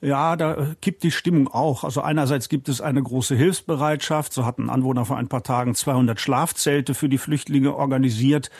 Ja, 0.00 0.36
da 0.36 0.74
kippt 0.80 1.02
die 1.02 1.10
Stimmung 1.10 1.48
auch. 1.48 1.82
Also 1.82 2.00
einerseits 2.02 2.48
gibt 2.48 2.68
es 2.68 2.80
eine 2.80 3.02
große 3.02 3.34
Hilfsbereitschaft. 3.34 4.32
So 4.32 4.46
hatten 4.46 4.70
Anwohner 4.70 5.04
vor 5.04 5.16
ein 5.16 5.26
paar 5.26 5.42
Tagen 5.42 5.74
200 5.74 6.20
Schlafzelte 6.20 6.94
für 6.94 7.08
die 7.08 7.18
Flüchtlinge 7.18 7.74
organisiert. 7.74 8.50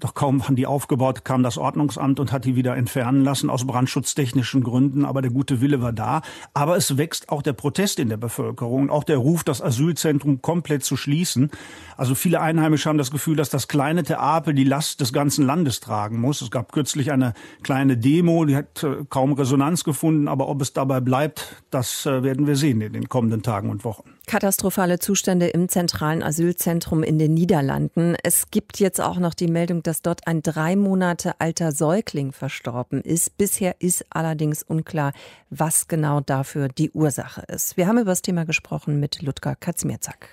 Doch 0.00 0.14
kaum 0.14 0.40
waren 0.40 0.56
die 0.56 0.66
aufgebaut, 0.66 1.24
kam 1.26 1.42
das 1.42 1.58
Ordnungsamt 1.58 2.20
und 2.20 2.32
hat 2.32 2.46
die 2.46 2.56
wieder 2.56 2.74
entfernen 2.74 3.22
lassen 3.22 3.50
aus 3.50 3.66
brandschutztechnischen 3.66 4.62
Gründen. 4.62 5.04
Aber 5.04 5.20
der 5.20 5.30
gute 5.30 5.60
Wille 5.60 5.82
war 5.82 5.92
da. 5.92 6.22
Aber 6.54 6.76
es 6.76 6.96
wächst 6.96 7.28
auch 7.28 7.42
der 7.42 7.52
Protest 7.52 7.98
in 7.98 8.08
der 8.08 8.16
Bevölkerung, 8.16 8.88
auch 8.88 9.04
der 9.04 9.18
Ruf, 9.18 9.44
das 9.44 9.60
Asylzentrum 9.60 10.40
komplett 10.40 10.84
zu 10.84 10.96
schließen. 10.96 11.50
Also 11.98 12.14
viele 12.14 12.40
Einheimische 12.40 12.88
haben 12.88 12.96
das 12.96 13.10
Gefühl, 13.10 13.36
dass 13.36 13.50
das 13.50 13.68
kleine 13.68 14.02
Theater 14.02 14.54
die 14.54 14.64
Last 14.64 15.02
des 15.02 15.12
ganzen 15.12 15.44
Landes 15.44 15.80
tragen 15.80 16.18
muss. 16.18 16.40
Es 16.40 16.50
gab 16.50 16.72
kürzlich 16.72 17.12
eine 17.12 17.34
kleine 17.62 17.98
Demo, 17.98 18.46
die 18.46 18.56
hat 18.56 18.82
äh, 18.82 19.04
kaum 19.10 19.34
Resonanz 19.34 19.84
gefunden. 19.84 20.28
Aber 20.28 20.48
ob 20.48 20.62
es 20.62 20.72
dabei 20.72 21.00
bleibt, 21.00 21.62
das 21.70 22.06
äh, 22.06 22.22
werden 22.22 22.46
wir 22.46 22.56
sehen 22.56 22.80
in 22.80 22.94
den 22.94 23.10
kommenden 23.10 23.42
Tagen 23.42 23.68
und 23.68 23.84
Wochen. 23.84 24.14
Katastrophale 24.30 25.00
Zustände 25.00 25.48
im 25.48 25.68
zentralen 25.68 26.22
Asylzentrum 26.22 27.02
in 27.02 27.18
den 27.18 27.34
Niederlanden. 27.34 28.14
Es 28.22 28.52
gibt 28.52 28.78
jetzt 28.78 29.00
auch 29.00 29.16
noch 29.16 29.34
die 29.34 29.48
Meldung, 29.48 29.82
dass 29.82 30.02
dort 30.02 30.28
ein 30.28 30.40
drei 30.40 30.76
Monate 30.76 31.34
alter 31.40 31.72
Säugling 31.72 32.30
verstorben 32.30 33.00
ist. 33.00 33.36
Bisher 33.38 33.74
ist 33.80 34.06
allerdings 34.10 34.62
unklar, 34.62 35.14
was 35.50 35.88
genau 35.88 36.20
dafür 36.20 36.68
die 36.68 36.92
Ursache 36.92 37.42
ist. 37.48 37.76
Wir 37.76 37.88
haben 37.88 37.98
über 37.98 38.12
das 38.12 38.22
Thema 38.22 38.44
gesprochen 38.44 39.00
mit 39.00 39.20
Ludger 39.20 39.56
Katzmierzak. 39.56 40.28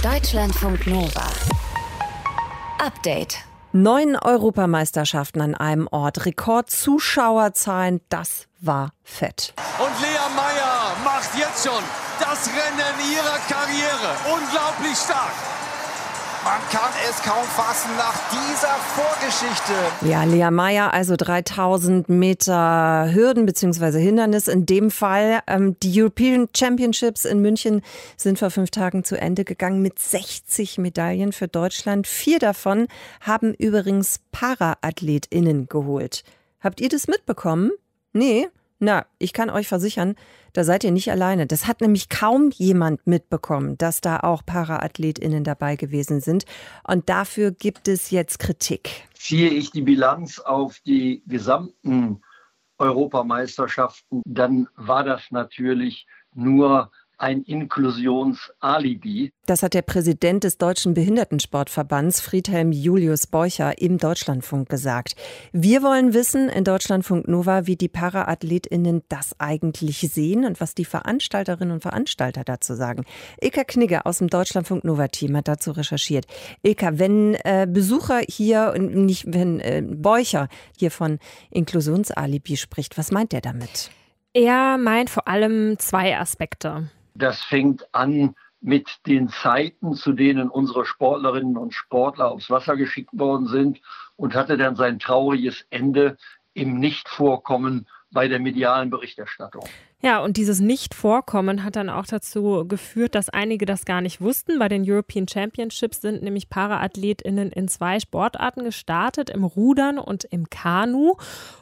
Deutschlandfunk 0.00 0.86
Nova. 0.86 1.26
Update. 2.78 3.38
Neun 3.72 4.14
Europameisterschaften 4.14 5.40
an 5.40 5.56
einem 5.56 5.88
Ort, 5.90 6.24
Rekordzuschauerzahlen, 6.24 8.00
das 8.10 8.46
war 8.60 8.92
fett. 9.02 9.54
Und 9.80 10.00
Lea 10.00 10.36
Meyer 10.36 10.96
macht 11.04 11.36
jetzt 11.36 11.66
schon 11.66 11.82
das 12.20 12.48
Rennen 12.48 13.12
ihrer 13.12 13.38
Karriere. 13.48 14.16
Unglaublich 14.32 14.96
stark. 14.96 15.32
Man 16.44 16.60
kann 16.70 16.90
es 17.08 17.20
kaum 17.22 17.44
fassen 17.44 17.90
nach 17.96 18.14
dieser 18.30 18.74
Vorgeschichte. 18.94 19.72
Ja, 20.08 20.24
Lea 20.24 20.50
Meyer, 20.50 20.94
also 20.94 21.16
3000 21.16 22.08
Meter 22.08 23.12
Hürden 23.12 23.44
bzw. 23.44 24.00
Hindernis. 24.00 24.48
In 24.48 24.64
dem 24.64 24.90
Fall 24.90 25.40
ähm, 25.46 25.76
die 25.82 26.00
European 26.00 26.48
Championships 26.56 27.24
in 27.24 27.40
München 27.42 27.82
sind 28.16 28.38
vor 28.38 28.50
fünf 28.50 28.70
Tagen 28.70 29.04
zu 29.04 29.20
Ende 29.20 29.44
gegangen 29.44 29.82
mit 29.82 29.98
60 29.98 30.78
Medaillen 30.78 31.32
für 31.32 31.48
Deutschland. 31.48 32.06
Vier 32.06 32.38
davon 32.38 32.86
haben 33.20 33.52
übrigens 33.52 34.20
ParaAthletInnen 34.32 35.68
geholt. 35.68 36.22
Habt 36.60 36.80
ihr 36.80 36.88
das 36.88 37.08
mitbekommen? 37.08 37.72
Nee? 38.12 38.48
Na, 38.80 39.06
ich 39.18 39.32
kann 39.32 39.50
euch 39.50 39.66
versichern, 39.66 40.14
da 40.52 40.62
seid 40.62 40.84
ihr 40.84 40.92
nicht 40.92 41.10
alleine. 41.10 41.46
Das 41.46 41.66
hat 41.66 41.80
nämlich 41.80 42.08
kaum 42.08 42.50
jemand 42.50 43.06
mitbekommen, 43.06 43.76
dass 43.76 44.00
da 44.00 44.20
auch 44.20 44.46
ParaAthletInnen 44.46 45.42
dabei 45.42 45.76
gewesen 45.76 46.20
sind. 46.20 46.44
Und 46.86 47.08
dafür 47.08 47.50
gibt 47.50 47.88
es 47.88 48.10
jetzt 48.10 48.38
Kritik. 48.38 49.08
Ziehe 49.14 49.50
ich 49.50 49.72
die 49.72 49.82
Bilanz 49.82 50.38
auf 50.38 50.78
die 50.86 51.22
gesamten 51.26 52.22
Europameisterschaften, 52.78 54.22
dann 54.24 54.68
war 54.76 55.02
das 55.02 55.22
natürlich 55.30 56.06
nur 56.34 56.92
ein 57.18 57.42
Inklusionsalibi. 57.42 59.32
Das 59.46 59.62
hat 59.62 59.74
der 59.74 59.82
Präsident 59.82 60.44
des 60.44 60.58
Deutschen 60.58 60.94
Behindertensportverbands 60.94 62.20
Friedhelm 62.20 62.72
Julius 62.72 63.26
Beucher 63.26 63.80
im 63.80 63.98
Deutschlandfunk 63.98 64.68
gesagt. 64.68 65.16
Wir 65.52 65.82
wollen 65.82 66.14
wissen 66.14 66.48
in 66.48 66.64
Deutschlandfunk 66.64 67.26
Nova, 67.26 67.66
wie 67.66 67.76
die 67.76 67.88
Paraathletinnen 67.88 69.02
das 69.08 69.38
eigentlich 69.38 70.00
sehen 70.00 70.44
und 70.44 70.60
was 70.60 70.74
die 70.74 70.84
Veranstalterinnen 70.84 71.74
und 71.74 71.82
Veranstalter 71.82 72.44
dazu 72.44 72.74
sagen. 72.74 73.04
Ilka 73.40 73.64
Knigge 73.64 74.06
aus 74.06 74.18
dem 74.18 74.28
Deutschlandfunk 74.28 74.84
Nova 74.84 75.08
Team 75.08 75.36
hat 75.36 75.48
dazu 75.48 75.72
recherchiert. 75.72 76.26
Ilka, 76.62 76.98
wenn 76.98 77.34
äh, 77.44 77.66
Besucher 77.68 78.20
hier 78.28 78.72
und 78.76 78.94
nicht 78.94 79.24
wenn 79.26 79.60
äh, 79.60 79.82
Beucher 79.84 80.48
hier 80.78 80.90
von 80.90 81.18
Inklusionsalibi 81.50 82.56
spricht, 82.56 82.96
was 82.96 83.10
meint 83.10 83.34
er 83.34 83.40
damit? 83.40 83.90
Er 84.34 84.78
meint 84.78 85.10
vor 85.10 85.26
allem 85.26 85.78
zwei 85.78 86.16
Aspekte. 86.16 86.90
Das 87.18 87.42
fängt 87.42 87.92
an 87.92 88.36
mit 88.60 89.06
den 89.06 89.28
Zeiten, 89.28 89.94
zu 89.94 90.12
denen 90.12 90.48
unsere 90.48 90.84
Sportlerinnen 90.84 91.56
und 91.56 91.74
Sportler 91.74 92.30
aufs 92.30 92.48
Wasser 92.48 92.76
geschickt 92.76 93.10
worden 93.12 93.46
sind 93.48 93.80
und 94.16 94.34
hatte 94.34 94.56
dann 94.56 94.76
sein 94.76 95.00
trauriges 95.00 95.66
Ende 95.70 96.16
im 96.54 96.78
Nichtvorkommen 96.78 97.88
bei 98.10 98.28
der 98.28 98.38
medialen 98.38 98.90
Berichterstattung. 98.90 99.64
Ja, 100.00 100.20
und 100.20 100.36
dieses 100.36 100.60
Nicht-Vorkommen 100.60 101.64
hat 101.64 101.74
dann 101.74 101.90
auch 101.90 102.06
dazu 102.06 102.64
geführt, 102.68 103.16
dass 103.16 103.28
einige 103.28 103.66
das 103.66 103.84
gar 103.84 104.00
nicht 104.00 104.20
wussten. 104.20 104.60
Bei 104.60 104.68
den 104.68 104.88
European 104.88 105.26
Championships 105.26 106.00
sind 106.00 106.22
nämlich 106.22 106.48
ParaAthletInnen 106.48 107.50
in 107.50 107.66
zwei 107.66 107.98
Sportarten 107.98 108.62
gestartet, 108.62 109.28
im 109.28 109.42
Rudern 109.42 109.98
und 109.98 110.22
im 110.22 110.48
Kanu. 110.50 111.16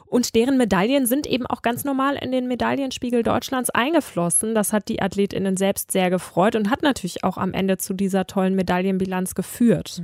Und 0.05 0.35
deren 0.35 0.57
Medaillen 0.57 1.07
sind 1.07 1.25
eben 1.25 1.47
auch 1.47 1.63
ganz 1.63 1.83
normal 1.83 2.15
in 2.15 2.31
den 2.31 2.47
Medaillenspiegel 2.47 3.23
Deutschlands 3.23 3.71
eingeflossen. 3.71 4.53
Das 4.53 4.71
hat 4.71 4.87
die 4.87 5.01
AthletInnen 5.01 5.57
selbst 5.57 5.91
sehr 5.91 6.11
gefreut 6.11 6.55
und 6.55 6.69
hat 6.69 6.83
natürlich 6.83 7.23
auch 7.23 7.37
am 7.37 7.53
Ende 7.53 7.77
zu 7.77 7.95
dieser 7.95 8.27
tollen 8.27 8.55
Medaillenbilanz 8.55 9.33
geführt. 9.33 10.03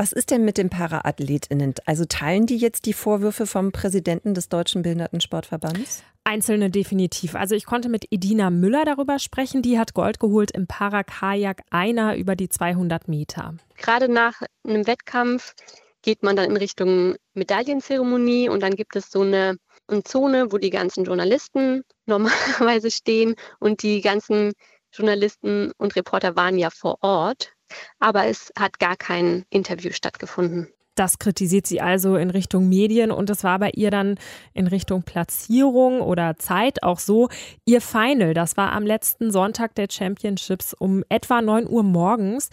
Was 0.00 0.12
ist 0.12 0.30
denn 0.30 0.44
mit 0.44 0.58
den 0.58 0.70
ParaAthletInnen? 0.70 1.74
Also 1.84 2.04
teilen 2.04 2.46
die 2.46 2.56
jetzt 2.56 2.86
die 2.86 2.92
Vorwürfe 2.92 3.48
vom 3.48 3.72
Präsidenten 3.72 4.32
des 4.32 4.48
Deutschen 4.48 4.82
Behindertensportverbands? 4.82 6.04
Einzelne 6.22 6.70
definitiv. 6.70 7.34
Also 7.34 7.56
ich 7.56 7.66
konnte 7.66 7.88
mit 7.88 8.06
Edina 8.12 8.50
Müller 8.50 8.84
darüber 8.84 9.18
sprechen. 9.18 9.60
Die 9.60 9.76
hat 9.76 9.94
Gold 9.94 10.20
geholt 10.20 10.52
im 10.52 10.68
Parakajak 10.68 11.62
einer 11.70 12.14
über 12.14 12.36
die 12.36 12.48
200 12.48 13.08
Meter. 13.08 13.56
Gerade 13.76 14.08
nach 14.08 14.40
einem 14.64 14.86
Wettkampf 14.86 15.54
geht 16.02 16.22
man 16.22 16.36
dann 16.36 16.48
in 16.48 16.56
Richtung 16.56 17.16
Medaillenzeremonie 17.34 18.48
und 18.48 18.62
dann 18.62 18.76
gibt 18.76 18.94
es 18.94 19.10
so 19.10 19.22
eine, 19.22 19.56
eine 19.88 20.04
Zone, 20.04 20.52
wo 20.52 20.58
die 20.58 20.70
ganzen 20.70 21.06
Journalisten 21.06 21.82
normalerweise 22.06 22.92
stehen 22.92 23.34
und 23.58 23.82
die 23.82 24.00
ganzen 24.00 24.52
Journalisten 24.92 25.72
und 25.76 25.96
Reporter 25.96 26.36
waren 26.36 26.56
ja 26.56 26.70
vor 26.70 26.98
Ort 27.00 27.57
aber 27.98 28.26
es 28.26 28.52
hat 28.58 28.78
gar 28.78 28.96
kein 28.96 29.44
Interview 29.50 29.92
stattgefunden. 29.92 30.68
Das 30.98 31.20
kritisiert 31.20 31.68
sie 31.68 31.80
also 31.80 32.16
in 32.16 32.30
Richtung 32.30 32.68
Medien 32.68 33.12
und 33.12 33.30
es 33.30 33.44
war 33.44 33.60
bei 33.60 33.70
ihr 33.70 33.92
dann 33.92 34.18
in 34.52 34.66
Richtung 34.66 35.04
Platzierung 35.04 36.00
oder 36.00 36.36
Zeit 36.38 36.82
auch 36.82 36.98
so. 36.98 37.28
Ihr 37.64 37.80
Final, 37.80 38.34
das 38.34 38.56
war 38.56 38.72
am 38.72 38.84
letzten 38.84 39.30
Sonntag 39.30 39.76
der 39.76 39.86
Championships 39.88 40.74
um 40.74 41.04
etwa 41.08 41.40
9 41.40 41.68
Uhr 41.68 41.84
morgens 41.84 42.50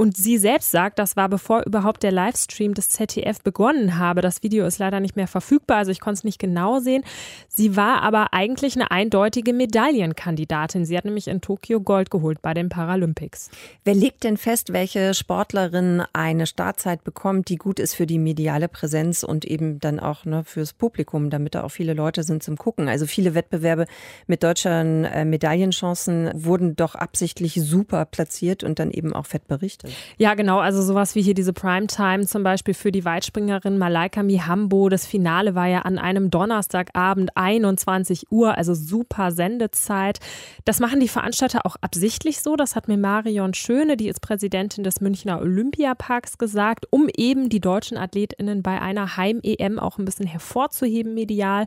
und 0.00 0.16
sie 0.16 0.38
selbst 0.38 0.70
sagt, 0.70 0.98
das 0.98 1.14
war 1.14 1.28
bevor 1.28 1.62
überhaupt 1.66 2.02
der 2.02 2.10
Livestream 2.10 2.72
des 2.72 2.88
ZDF 2.88 3.42
begonnen 3.42 3.98
habe. 3.98 4.22
Das 4.22 4.42
Video 4.42 4.64
ist 4.64 4.78
leider 4.78 4.98
nicht 4.98 5.14
mehr 5.14 5.26
verfügbar, 5.26 5.76
also 5.76 5.90
ich 5.92 6.00
konnte 6.00 6.20
es 6.20 6.24
nicht 6.24 6.38
genau 6.38 6.80
sehen. 6.80 7.04
Sie 7.48 7.76
war 7.76 8.00
aber 8.00 8.32
eigentlich 8.32 8.76
eine 8.76 8.90
eindeutige 8.90 9.52
Medaillenkandidatin. 9.52 10.86
Sie 10.86 10.96
hat 10.96 11.04
nämlich 11.04 11.28
in 11.28 11.42
Tokio 11.42 11.82
Gold 11.82 12.10
geholt 12.10 12.40
bei 12.40 12.54
den 12.54 12.70
Paralympics. 12.70 13.50
Wer 13.84 13.94
legt 13.94 14.24
denn 14.24 14.38
fest, 14.38 14.72
welche 14.72 15.12
Sportlerin 15.12 16.02
eine 16.14 16.46
Startzeit 16.46 17.04
bekommt, 17.04 17.50
die 17.50 17.56
gut 17.56 17.78
ist 17.78 17.92
für 17.92 18.06
die 18.06 18.18
mediale 18.18 18.68
Präsenz 18.68 19.22
und 19.22 19.44
eben 19.44 19.80
dann 19.80 20.00
auch 20.00 20.24
ne, 20.24 20.44
fürs 20.44 20.72
Publikum, 20.72 21.28
damit 21.28 21.54
da 21.54 21.62
auch 21.62 21.72
viele 21.72 21.92
Leute 21.92 22.22
sind 22.22 22.42
zum 22.42 22.56
Gucken? 22.56 22.88
Also 22.88 23.04
viele 23.04 23.34
Wettbewerbe 23.34 23.84
mit 24.26 24.42
deutschen 24.44 25.04
äh, 25.04 25.26
Medaillenchancen 25.26 26.30
wurden 26.32 26.74
doch 26.74 26.94
absichtlich 26.94 27.60
super 27.62 28.06
platziert 28.06 28.64
und 28.64 28.78
dann 28.78 28.90
eben 28.90 29.12
auch 29.12 29.26
fett 29.26 29.46
berichtet. 29.46 29.89
Ja, 30.18 30.34
genau. 30.34 30.58
Also 30.58 30.82
sowas 30.82 31.14
wie 31.14 31.22
hier 31.22 31.34
diese 31.34 31.52
Primetime 31.52 32.26
zum 32.26 32.42
Beispiel 32.42 32.74
für 32.74 32.92
die 32.92 33.04
Weitspringerin 33.04 33.78
Malaika 33.78 34.22
Mihambo. 34.22 34.88
Das 34.88 35.06
Finale 35.06 35.54
war 35.54 35.66
ja 35.66 35.82
an 35.82 35.98
einem 35.98 36.30
Donnerstagabend 36.30 37.36
21 37.36 38.30
Uhr, 38.30 38.56
also 38.56 38.74
super 38.74 39.30
Sendezeit. 39.32 40.18
Das 40.64 40.80
machen 40.80 41.00
die 41.00 41.08
Veranstalter 41.08 41.66
auch 41.66 41.76
absichtlich 41.80 42.40
so. 42.40 42.56
Das 42.56 42.76
hat 42.76 42.88
mir 42.88 42.96
Marion 42.96 43.54
Schöne, 43.54 43.96
die 43.96 44.08
ist 44.08 44.20
Präsidentin 44.20 44.84
des 44.84 45.00
Münchner 45.00 45.40
Olympiaparks, 45.40 46.38
gesagt, 46.38 46.86
um 46.90 47.08
eben 47.16 47.48
die 47.48 47.60
deutschen 47.60 47.96
AthletInnen 47.96 48.62
bei 48.62 48.80
einer 48.80 49.16
Heim-EM 49.16 49.78
auch 49.78 49.98
ein 49.98 50.04
bisschen 50.04 50.26
hervorzuheben 50.26 51.14
medial. 51.14 51.66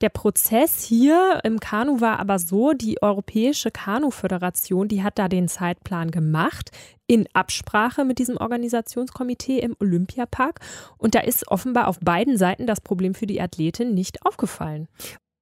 Der 0.00 0.08
Prozess 0.08 0.82
hier 0.82 1.40
im 1.44 1.60
Kanu 1.60 2.00
war 2.00 2.18
aber 2.18 2.38
so, 2.38 2.72
die 2.72 3.02
Europäische 3.02 3.70
Kanu-Föderation, 3.70 4.88
die 4.88 5.02
hat 5.02 5.18
da 5.18 5.28
den 5.28 5.48
Zeitplan 5.48 6.10
gemacht 6.10 6.70
in 7.10 7.26
Absprache 7.32 8.04
mit 8.04 8.20
diesem 8.20 8.36
Organisationskomitee 8.36 9.58
im 9.58 9.74
Olympiapark. 9.80 10.60
Und 10.96 11.16
da 11.16 11.20
ist 11.20 11.48
offenbar 11.48 11.88
auf 11.88 11.98
beiden 11.98 12.36
Seiten 12.36 12.68
das 12.68 12.80
Problem 12.80 13.14
für 13.14 13.26
die 13.26 13.40
Athletin 13.40 13.94
nicht 13.94 14.24
aufgefallen. 14.24 14.86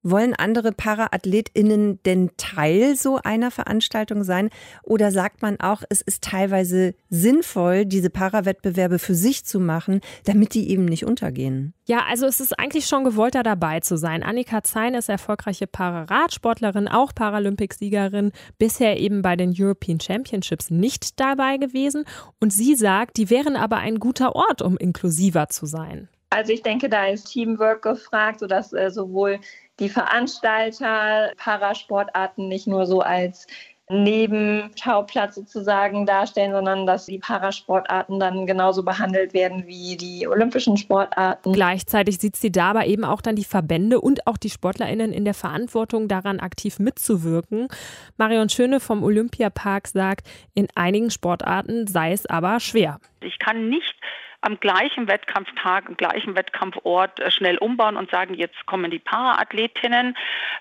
Wollen 0.01 0.33
andere 0.33 0.71
ParaathletInnen 0.71 2.01
denn 2.03 2.31
Teil 2.37 2.95
so 2.95 3.19
einer 3.21 3.51
Veranstaltung 3.51 4.23
sein? 4.23 4.49
Oder 4.83 5.11
sagt 5.11 5.41
man 5.41 5.59
auch, 5.59 5.83
es 5.89 6.01
ist 6.01 6.23
teilweise 6.23 6.95
sinnvoll, 7.09 7.85
diese 7.85 8.09
Parawettbewerbe 8.09 8.97
für 8.97 9.13
sich 9.13 9.43
zu 9.43 9.59
machen, 9.59 9.99
damit 10.23 10.53
die 10.53 10.69
eben 10.69 10.85
nicht 10.85 11.05
untergehen? 11.05 11.73
Ja, 11.85 12.05
also 12.07 12.27
es 12.27 12.39
ist 12.39 12.57
eigentlich 12.57 12.85
schon 12.85 13.03
gewollter 13.03 13.43
dabei 13.43 13.81
zu 13.81 13.97
sein. 13.97 14.23
Annika 14.23 14.63
Zein 14.63 14.93
ist 14.93 15.09
erfolgreiche 15.09 15.67
Pararadsportlerin, 15.67 16.87
auch 16.87 17.13
Paralympicsiegerin, 17.13 18.31
bisher 18.57 19.01
eben 19.01 19.21
bei 19.21 19.35
den 19.35 19.53
European 19.57 19.99
Championships 19.99 20.69
nicht 20.69 21.19
dabei 21.19 21.57
gewesen. 21.57 22.05
Und 22.39 22.53
sie 22.53 22.75
sagt, 22.75 23.17
die 23.17 23.29
wären 23.29 23.57
aber 23.57 23.77
ein 23.77 23.99
guter 23.99 24.33
Ort, 24.33 24.61
um 24.61 24.77
inklusiver 24.77 25.49
zu 25.49 25.65
sein. 25.65 26.07
Also 26.29 26.53
ich 26.53 26.61
denke, 26.61 26.89
da 26.89 27.07
ist 27.07 27.31
Teamwork 27.31 27.81
gefragt, 27.81 28.39
sodass 28.39 28.71
äh, 28.71 28.91
sowohl 28.91 29.39
die 29.79 29.89
Veranstalter 29.89 31.31
Parasportarten 31.37 32.47
nicht 32.47 32.67
nur 32.67 32.85
so 32.85 33.01
als 33.01 33.47
Nebenschauplatz 33.91 35.33
sozusagen 35.33 36.05
darstellen, 36.05 36.51
sondern 36.51 36.85
dass 36.85 37.07
die 37.07 37.17
Parasportarten 37.17 38.19
dann 38.19 38.45
genauso 38.45 38.83
behandelt 38.83 39.33
werden 39.33 39.65
wie 39.65 39.97
die 39.97 40.27
olympischen 40.27 40.77
Sportarten. 40.77 41.53
Gleichzeitig 41.53 42.19
sieht 42.19 42.35
sie 42.35 42.51
dabei 42.51 42.85
eben 42.85 43.03
auch 43.03 43.21
dann 43.21 43.35
die 43.35 43.43
Verbände 43.43 43.99
und 43.99 44.27
auch 44.27 44.37
die 44.37 44.51
SportlerInnen 44.51 45.11
in 45.11 45.25
der 45.25 45.33
Verantwortung, 45.33 46.07
daran 46.07 46.39
aktiv 46.39 46.77
mitzuwirken. 46.77 47.67
Marion 48.15 48.49
Schöne 48.49 48.79
vom 48.79 49.03
Olympiapark 49.03 49.87
sagt, 49.87 50.27
in 50.53 50.67
einigen 50.75 51.09
Sportarten 51.09 51.87
sei 51.87 52.11
es 52.11 52.27
aber 52.27 52.59
schwer. 52.59 52.99
Ich 53.21 53.39
kann 53.39 53.69
nicht 53.69 53.95
am 54.41 54.59
gleichen 54.59 55.07
Wettkampftag, 55.07 55.87
am 55.87 55.97
gleichen 55.97 56.35
Wettkampfort 56.35 57.19
äh, 57.19 57.31
schnell 57.31 57.57
umbauen 57.57 57.97
und 57.97 58.09
sagen, 58.09 58.33
jetzt 58.33 58.65
kommen 58.65 58.91
die 58.91 58.99
Paraathletinnen, 58.99 60.15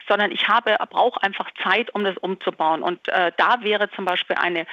sondern 0.09 0.31
ich 0.33 0.49
habe, 0.49 0.77
brauche 0.91 1.23
einfach 1.23 1.51
Zeit, 1.63 1.95
um 1.95 2.05
das 2.05 2.17
umzubauen. 2.19 2.83
Und 2.83 3.07
äh, 3.09 3.33
da 3.37 3.63
wäre 3.63 3.91
zum 3.91 4.05
Beispiel 4.05 4.37
eine 4.37 4.67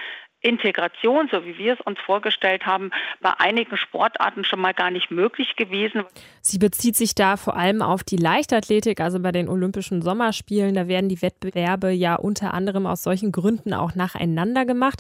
Integration, 0.46 1.28
so 1.32 1.44
wie 1.46 1.58
wir 1.58 1.74
es 1.74 1.82
uns 1.82 2.00
vorgestellt 2.00 2.66
haben, 2.66 2.92
bei 3.20 3.32
einigen 3.40 3.78
Sportarten 3.78 4.46
schon 4.46 4.62
mal 4.62 4.74
gar 4.74 4.92
nicht 4.92 5.10
möglich 5.10 5.56
gewesen. 5.56 6.04
Sie 6.42 6.60
bezieht 6.60 6.96
sich 6.96 7.16
da 7.16 7.36
vor 7.36 7.56
allem 7.56 7.82
auf 7.82 8.04
die 8.04 8.18
Leichtathletik, 8.18 9.02
also 9.02 9.20
bei 9.20 9.32
den 9.32 9.50
Olympischen 9.50 10.02
Sommerspielen. 10.02 10.76
Da 10.76 10.88
werden 10.88 11.10
die 11.10 11.22
Wettbewerbe 11.22 11.90
ja 11.92 12.16
unter 12.16 12.54
anderem 12.54 12.86
aus 12.86 13.02
solchen 13.02 13.32
Gründen 13.32 13.74
auch 13.74 13.96
nacheinander 13.96 14.66
gemacht. 14.66 15.00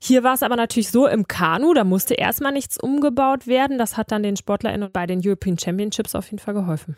Hier 0.00 0.22
war 0.22 0.34
es 0.34 0.42
aber 0.42 0.56
natürlich 0.56 0.90
so 0.90 1.06
im 1.06 1.28
Kanu, 1.28 1.74
da 1.74 1.84
musste 1.84 2.14
erstmal 2.14 2.52
nichts 2.52 2.78
umgebaut 2.78 3.46
werden. 3.46 3.78
Das 3.78 3.96
hat 3.96 4.12
dann 4.12 4.22
den 4.22 4.36
SportlerInnen 4.36 4.90
bei 4.92 5.06
den 5.06 5.20
European 5.24 5.58
Championships 5.58 6.14
auf 6.14 6.26
jeden 6.26 6.38
Fall 6.38 6.54
geholfen. 6.54 6.96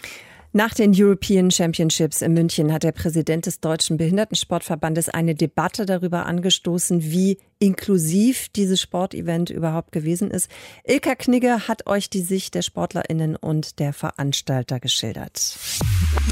Nach 0.53 0.75
den 0.75 0.93
European 0.93 1.53
Championships 1.53 2.23
in 2.23 2.33
München 2.33 2.73
hat 2.73 2.83
der 2.83 2.91
Präsident 2.91 3.47
des 3.47 3.61
Deutschen 3.61 3.97
Behindertensportverbandes 3.97 5.09
eine 5.09 5.37
Debatte 5.37 5.87
darüber 5.87 6.27
angestoßen, 6.27 7.05
wie 7.05 7.39
inklusiv 7.61 8.49
dieses 8.49 8.81
Sportevent 8.81 9.51
überhaupt 9.51 9.93
gewesen 9.93 10.29
ist. 10.29 10.51
Ilka 10.83 11.15
Knigge 11.15 11.69
hat 11.69 11.87
euch 11.87 12.11
die 12.11 12.23
Sicht 12.23 12.57
der 12.57 12.63
Sportlerinnen 12.63 13.37
und 13.37 13.79
der 13.79 13.93
Veranstalter 13.93 14.81
geschildert. 14.81 15.57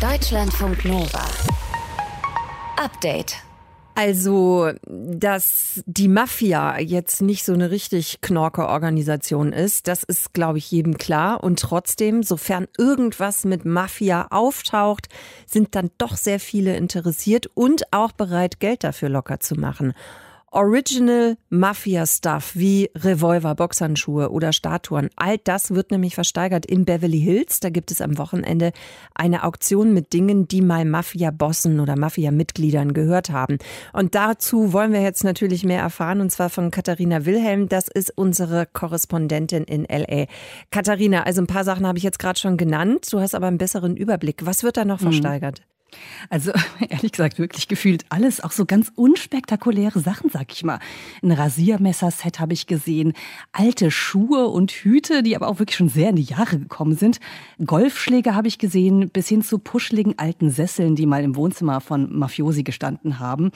Deutschlandfunk 0.01 0.85
Nova. 0.85 1.25
Update. 2.77 3.48
Also, 4.00 4.71
dass 4.87 5.83
die 5.87 6.07
Mafia 6.07 6.78
jetzt 6.78 7.21
nicht 7.21 7.45
so 7.45 7.52
eine 7.52 7.73
richtig 7.73 8.21
knorke 8.21 8.69
Organisation 8.69 9.52
ist, 9.52 9.88
das 9.88 10.05
ist, 10.05 10.33
glaube 10.33 10.59
ich, 10.59 10.71
jedem 10.71 10.99
klar. 10.99 11.43
Und 11.43 11.59
trotzdem, 11.59 12.23
sofern 12.23 12.69
irgendwas 12.78 13.45
mit 13.45 13.64
Mafia 13.64 14.28
auftaucht, 14.31 15.08
sind 15.47 15.75
dann 15.75 15.91
doch 15.99 16.17
sehr 16.17 16.39
viele 16.39 16.76
interessiert 16.76 17.50
und 17.54 17.93
auch 17.93 18.13
bereit, 18.13 18.61
Geld 18.61 18.84
dafür 18.84 19.08
locker 19.08 19.41
zu 19.41 19.56
machen. 19.56 19.95
Original 20.50 21.37
Mafia 21.50 22.06
Stuff 22.06 22.52
wie 22.54 22.91
Revolver, 22.97 23.54
Boxhandschuhe 23.54 24.30
oder 24.30 24.52
Statuen. 24.52 25.11
All 25.17 25.39
das 25.39 25.75
wird 25.75 25.91
nämlich 25.91 26.15
versteigert 26.15 26.65
in 26.67 26.84
Beverly 26.84 27.21
Hills. 27.21 27.61
Da 27.61 27.71
gibt 27.71 27.91
es 27.91 28.00
am 28.00 28.19
Wochenende 28.19 28.73
eine 29.15 29.45
Auktion 29.45 29.93
mit 29.93 30.13
Dingen, 30.13 30.49
die 30.49 30.63
mal 30.63 30.84
Mafia-Bossen 30.84 31.80
oder 31.80 31.97
Mafia-Mitgliedern 31.97 32.95
gehört 32.95 33.30
haben. 33.30 33.58
Und 33.93 34.15
dazu 34.15 34.73
wollen 34.73 34.93
wir 34.93 35.02
jetzt 35.02 35.25
natürlich 35.25 35.65
mehr 35.65 35.82
erfahren 35.82 36.21
und 36.21 36.30
zwar 36.30 36.50
von 36.50 36.71
Katharina 36.71 37.26
Wilhelm. 37.26 37.69
Das 37.69 37.89
ist 37.89 38.13
unsere 38.17 38.67
Korrespondentin 38.67 39.65
in 39.65 39.84
LA. 39.84 40.26
Katharina, 40.71 41.25
also 41.25 41.43
ein 41.43 41.47
paar 41.47 41.65
Sachen 41.65 41.87
habe 41.87 41.99
ich 41.99 42.04
jetzt 42.04 42.19
gerade 42.19 42.39
schon 42.39 42.56
genannt. 42.56 43.13
Du 43.13 43.21
hast 43.21 43.34
aber 43.34 43.49
einen 43.49 43.58
besseren 43.58 43.97
Überblick. 43.97 44.47
Was 44.47 44.63
wird 44.63 44.76
da 44.76 44.84
noch 44.84 45.00
mhm. 45.00 45.04
versteigert? 45.04 45.63
Also 46.31 46.53
ehrlich 46.89 47.13
gesagt, 47.13 47.39
wirklich 47.39 47.69
gefühlt 47.69 48.05
alles, 48.09 48.43
auch 48.43 48.53
so 48.53 48.67
ganz 48.67 48.93
unspektakuläre 48.95 50.01
Sachen, 50.01 50.31
sag 50.31 50.53
ich 50.53 50.65
mal. 50.65 50.79
Ein 51.23 51.33
Rasiermesserset 51.33 52.41
habe 52.41 52.53
ich 52.53 52.67
gesehen, 52.67 53.15
alte 53.53 53.91
Schuhe 53.91 54.49
und 54.49 54.71
Hüte, 54.71 55.23
die 55.23 55.37
aber 55.37 55.49
auch 55.49 55.59
wirklich 55.59 55.77
schon 55.77 55.89
sehr 55.89 56.11
in 56.11 56.17
die 56.17 56.23
Jahre 56.23 56.59
gekommen 56.59 56.97
sind. 56.97 57.21
Golfschläge 57.65 58.35
habe 58.35 58.49
ich 58.49 58.59
gesehen, 58.59 59.11
bis 59.11 59.29
hin 59.29 59.43
zu 59.43 59.59
puscheligen 59.59 60.19
alten 60.19 60.51
Sesseln, 60.51 60.97
die 60.97 61.07
mal 61.07 61.23
im 61.23 61.37
Wohnzimmer 61.37 61.81
von 61.81 62.17
Mafiosi 62.17 62.63
gestanden 62.63 63.19
haben 63.19 63.51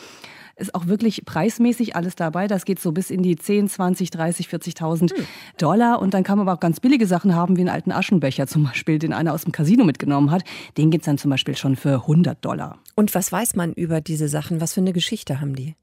ist 0.62 0.74
auch 0.74 0.86
wirklich 0.86 1.24
preismäßig 1.26 1.96
alles 1.96 2.16
dabei. 2.16 2.46
Das 2.46 2.64
geht 2.64 2.80
so 2.80 2.92
bis 2.92 3.10
in 3.10 3.22
die 3.22 3.36
10, 3.36 3.68
20, 3.68 4.10
30, 4.10 4.46
40.000 4.46 5.14
hm. 5.14 5.26
Dollar. 5.58 6.00
Und 6.00 6.14
dann 6.14 6.22
kann 6.22 6.38
man 6.38 6.48
aber 6.48 6.56
auch 6.56 6.60
ganz 6.60 6.80
billige 6.80 7.06
Sachen 7.06 7.34
haben, 7.34 7.56
wie 7.56 7.60
einen 7.60 7.68
alten 7.68 7.92
Aschenbecher 7.92 8.46
zum 8.46 8.64
Beispiel, 8.64 8.98
den 8.98 9.12
einer 9.12 9.34
aus 9.34 9.42
dem 9.42 9.52
Casino 9.52 9.84
mitgenommen 9.84 10.30
hat. 10.30 10.44
Den 10.78 10.90
gibt 10.90 11.02
es 11.02 11.06
dann 11.06 11.18
zum 11.18 11.30
Beispiel 11.30 11.56
schon 11.56 11.76
für 11.76 12.02
100 12.02 12.42
Dollar. 12.44 12.78
Und 12.94 13.14
was 13.14 13.30
weiß 13.30 13.56
man 13.56 13.72
über 13.74 14.00
diese 14.00 14.28
Sachen? 14.28 14.60
Was 14.60 14.72
für 14.72 14.80
eine 14.80 14.92
Geschichte 14.92 15.40
haben 15.40 15.54
die? 15.54 15.74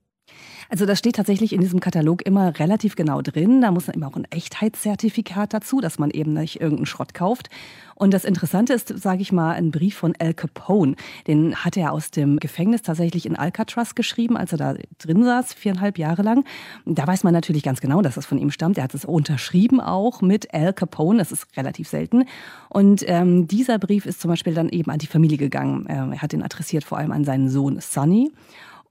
Also 0.70 0.86
das 0.86 1.00
steht 1.00 1.16
tatsächlich 1.16 1.52
in 1.52 1.62
diesem 1.62 1.80
Katalog 1.80 2.22
immer 2.26 2.60
relativ 2.60 2.96
genau 2.96 3.22
drin. 3.22 3.62
Da 3.62 3.72
muss 3.72 3.86
dann 3.86 3.96
immer 3.96 4.08
auch 4.08 4.16
ein 4.16 4.28
Echtheitszertifikat 4.30 5.54
dazu, 5.54 5.82
dass 5.82 5.98
man 5.98 6.12
eben 6.12 6.34
nicht 6.34 6.62
irgendeinen 6.62 6.86
Schrott 6.86 7.16
kauft. 7.16 7.50
Und 7.96 8.14
das 8.14 8.24
Interessante 8.24 8.74
ist, 8.74 8.88
sage 8.98 9.22
ich 9.22 9.32
mal, 9.32 9.52
ein 9.56 9.72
Brief 9.72 9.98
von 9.98 10.14
Al 10.20 10.34
Capone. 10.34 10.96
Den 11.28 11.56
hat 11.56 11.76
er 11.76 11.92
aus 11.92 12.12
dem 12.12 12.40
Gefängnis 12.40 12.82
tatsächlich 12.82 13.26
in 13.26 13.36
Alcatraz 13.36 13.94
geschrieben, 13.94 14.38
als 14.38 14.54
er 14.54 14.58
da 14.58 14.76
drin 15.00 15.24
saß, 15.24 15.54
viereinhalb 15.54 15.98
Jahre 15.98 16.22
lang. 16.22 16.46
Da 16.86 17.06
weiß 17.06 17.24
man 17.24 17.34
natürlich 17.34 17.64
ganz 17.64 17.82
genau, 17.82 18.02
dass 18.02 18.16
das 18.16 18.26
von 18.26 18.38
ihm 18.38 18.52
stammt. 18.52 18.78
Er 18.78 18.86
hat 18.86 18.94
es 18.94 19.04
unterschrieben 19.04 19.82
auch 19.82 20.22
mit 20.22 20.54
Al 20.54 20.72
Capone. 20.72 21.18
Das 21.18 21.32
ist 21.32 21.48
relativ 21.58 21.90
selten. 21.90 22.24
Und 22.70 23.04
ähm, 23.08 23.48
dieser 23.48 23.80
Brief 23.80 24.06
ist 24.06 24.22
zum 24.22 24.30
Beispiel 24.30 24.54
dann 24.54 24.70
eben 24.70 24.92
an 24.92 25.00
die 25.00 25.08
Familie 25.08 25.38
gegangen. 25.38 25.86
Ähm, 25.90 26.14
er 26.14 26.22
hat 26.22 26.32
ihn 26.32 26.44
adressiert 26.44 26.86
vor 26.86 27.00
allem 27.00 27.12
an 27.12 27.26
seinen 27.26 27.50
Sohn 27.50 27.82
Sonny 27.82 28.32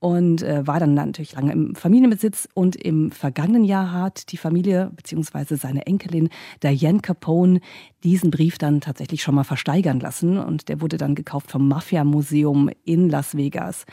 und 0.01 0.43
äh, 0.43 0.67
war 0.67 0.79
dann 0.79 0.95
natürlich 0.95 1.33
lange 1.33 1.53
im 1.53 1.75
Familienbesitz. 1.75 2.49
Und 2.55 2.77
im 2.77 3.11
vergangenen 3.11 3.65
Jahr 3.65 3.93
hat 3.93 4.31
die 4.33 4.37
Familie 4.37 4.91
bzw. 4.95 5.57
seine 5.57 5.87
Enkelin 5.87 6.29
Diane 6.63 7.01
Capone 7.01 7.61
diesen 8.05 8.31
Brief 8.31 8.59
dann 8.59 8.81
tatsächlich 8.81 9.23
schon 9.23 9.35
mal 9.35 9.45
versteigern 9.45 10.01
lassen. 10.01 10.39
Und 10.39 10.69
der 10.69 10.81
wurde 10.81 10.99
dann 10.99 11.15
gekauft 11.15 11.51
vom 11.51 11.67
Mafia-Museum 11.69 12.71
in 12.85 13.09
Las 13.09 13.37
Vegas 13.37 13.87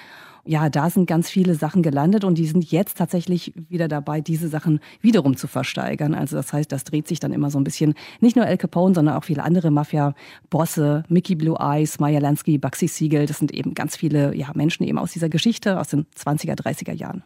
ja, 0.45 0.69
da 0.69 0.89
sind 0.89 1.08
ganz 1.08 1.29
viele 1.29 1.55
Sachen 1.55 1.81
gelandet 1.81 2.23
und 2.23 2.38
die 2.38 2.45
sind 2.45 2.69
jetzt 2.71 2.97
tatsächlich 2.97 3.53
wieder 3.69 3.88
dabei, 3.88 4.21
diese 4.21 4.47
Sachen 4.47 4.79
wiederum 5.01 5.36
zu 5.38 5.47
versteigern. 5.47 6.13
Also 6.13 6.36
das 6.36 6.53
heißt, 6.53 6.71
das 6.71 6.84
dreht 6.84 7.08
sich 7.08 7.19
dann 7.19 7.34
immer 7.34 7.49
so 7.49 7.60
ein 7.60 7.63
bisschen, 7.63 7.95
nicht 8.21 8.36
nur 8.36 8.45
Al 8.45 8.58
Capone, 8.58 8.93
sondern 8.93 9.15
auch 9.15 9.23
viele 9.23 9.43
andere 9.43 9.71
Mafia-Bosse, 9.71 11.03
Mickey 11.10 11.36
Blue 11.36 11.58
Eyes, 11.60 11.99
Maya 11.99 12.19
Lansky, 12.19 12.58
Bugsy 12.58 12.88
Siegel, 12.88 13.25
das 13.25 13.39
sind 13.39 13.51
eben 13.51 13.73
ganz 13.73 13.95
viele 13.95 14.36
ja, 14.36 14.51
Menschen 14.53 14.86
eben 14.86 14.99
aus 14.99 15.12
dieser 15.12 15.29
Geschichte, 15.29 15.79
aus 15.79 15.89
den 15.89 16.05
20er, 16.15 16.55
30er 16.55 16.93
Jahren. 16.93 17.23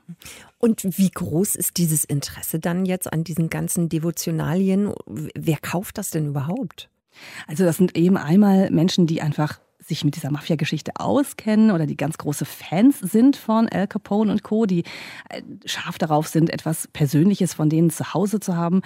Und 0.57 0.83
wie 0.83 1.09
groß 1.09 1.55
ist 1.55 1.77
dieses 1.77 2.05
Interesse 2.05 2.59
dann 2.59 2.85
jetzt 2.85 3.11
an 3.11 3.23
diesen 3.23 3.49
ganzen 3.49 3.89
Devotionalien? 3.89 4.93
Wer 5.05 5.57
kauft 5.57 5.97
das 5.97 6.11
denn 6.11 6.27
überhaupt? 6.27 6.89
Also 7.47 7.65
das 7.65 7.77
sind 7.77 7.97
eben 7.97 8.17
einmal 8.17 8.69
Menschen, 8.71 9.07
die 9.07 9.21
einfach 9.21 9.59
sich 9.89 10.05
mit 10.05 10.15
dieser 10.15 10.31
Mafia-Geschichte 10.31 10.93
auskennen 10.95 11.71
oder 11.71 11.85
die 11.85 11.97
ganz 11.97 12.17
große 12.17 12.45
Fans 12.45 12.99
sind 12.99 13.35
von 13.35 13.67
Al 13.67 13.87
Capone 13.87 14.31
und 14.31 14.43
Co., 14.43 14.65
die 14.65 14.83
äh, 15.29 15.41
scharf 15.65 15.97
darauf 15.97 16.27
sind, 16.27 16.49
etwas 16.49 16.87
Persönliches 16.87 17.53
von 17.53 17.69
denen 17.69 17.89
zu 17.89 18.13
Hause 18.13 18.39
zu 18.39 18.55
haben. 18.55 18.81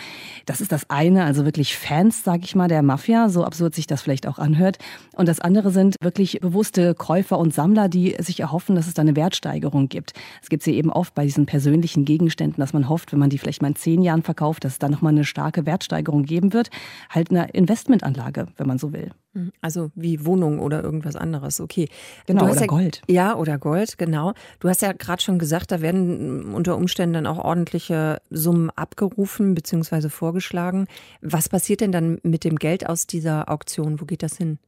Das 0.46 0.62
ist 0.62 0.72
das 0.72 0.90
eine, 0.90 1.26
also 1.26 1.46
wirklich 1.46 1.78
Fans, 1.78 2.24
sage 2.24 2.44
ich 2.46 2.56
mal, 2.56 2.68
der 2.68 2.82
Mafia, 2.82 3.30
so 3.30 3.44
absurd 3.44 3.76
sich 3.76 3.86
das 3.86 4.02
vielleicht 4.02 4.28
auch 4.28 4.40
anhört. 4.40 4.80
Und 5.16 5.28
das 5.28 5.40
andere 5.40 5.70
sind 5.70 5.96
wirklich 6.02 6.40
bewusste 6.40 6.96
Käufer 6.96 7.38
und 7.38 7.54
Sammler, 7.54 7.90
die 7.90 8.16
sich 8.20 8.40
erhoffen, 8.40 8.76
dass 8.76 8.88
es 8.88 8.94
da 8.94 9.02
eine 9.02 9.16
Wertsteigerung 9.16 9.90
gibt. 9.90 10.14
Es 10.42 10.50
gibt 10.50 10.64
sie 10.64 10.74
eben 10.74 10.92
oft 10.92 11.14
bei 11.14 11.26
diesen 11.26 11.46
persönlichen 11.46 12.06
Gegenständen, 12.06 12.60
dass 12.60 12.74
man 12.74 12.90
hofft, 12.90 13.12
wenn 13.12 13.20
man 13.20 13.30
die 13.30 13.38
vielleicht 13.38 13.62
mal 13.62 13.68
in 13.70 13.76
zehn 13.76 14.02
Jahren 14.02 14.24
verkauft, 14.24 14.64
dass 14.64 14.74
es 14.74 14.80
da 14.80 14.90
nochmal 14.90 15.12
eine 15.12 15.26
starke 15.26 15.66
Wertsteigerung 15.66 16.24
geben 16.24 16.54
wird. 16.54 16.70
Halt 17.10 17.30
eine 17.30 17.50
Investmentanlage, 17.50 18.48
wenn 18.58 18.68
man 18.68 18.80
so 18.80 18.94
will. 18.94 19.12
Mhm. 19.34 19.52
Also 19.62 19.92
wie 19.96 20.26
Wohnung 20.26 20.60
oder 20.60 20.84
irgendwas 20.84 21.16
anderes, 21.16 21.60
okay. 21.60 21.90
Genau, 22.26 22.46
oder 22.46 22.60
ja, 22.60 22.66
Gold. 22.68 23.02
Ja, 23.08 23.36
oder 23.36 23.58
Gold, 23.58 23.98
genau. 23.98 24.34
Du 24.60 24.70
hast 24.70 24.82
ja 24.82 24.94
gerade 24.94 25.22
schon 25.22 25.40
gesagt, 25.40 25.72
da 25.72 25.82
werden 25.82 26.54
unter 26.54 26.78
Umständen 26.78 27.14
dann 27.14 27.28
auch 27.28 27.44
ordentliche 27.44 28.22
Summen 28.30 28.70
abgerufen 28.72 29.56
bzw. 29.56 30.10
vorgeschlagen. 30.10 30.88
Was 31.22 31.50
passiert 31.50 31.82
denn 31.82 31.92
dann 31.92 32.20
mit 32.24 32.44
dem 32.44 32.58
Geld 32.58 32.88
aus 32.88 33.08
dieser 33.08 33.50
Auktion? 33.50 34.00
Wo 34.00 34.06
geht 34.06 34.24
das 34.24 34.38
hin? 34.38 34.60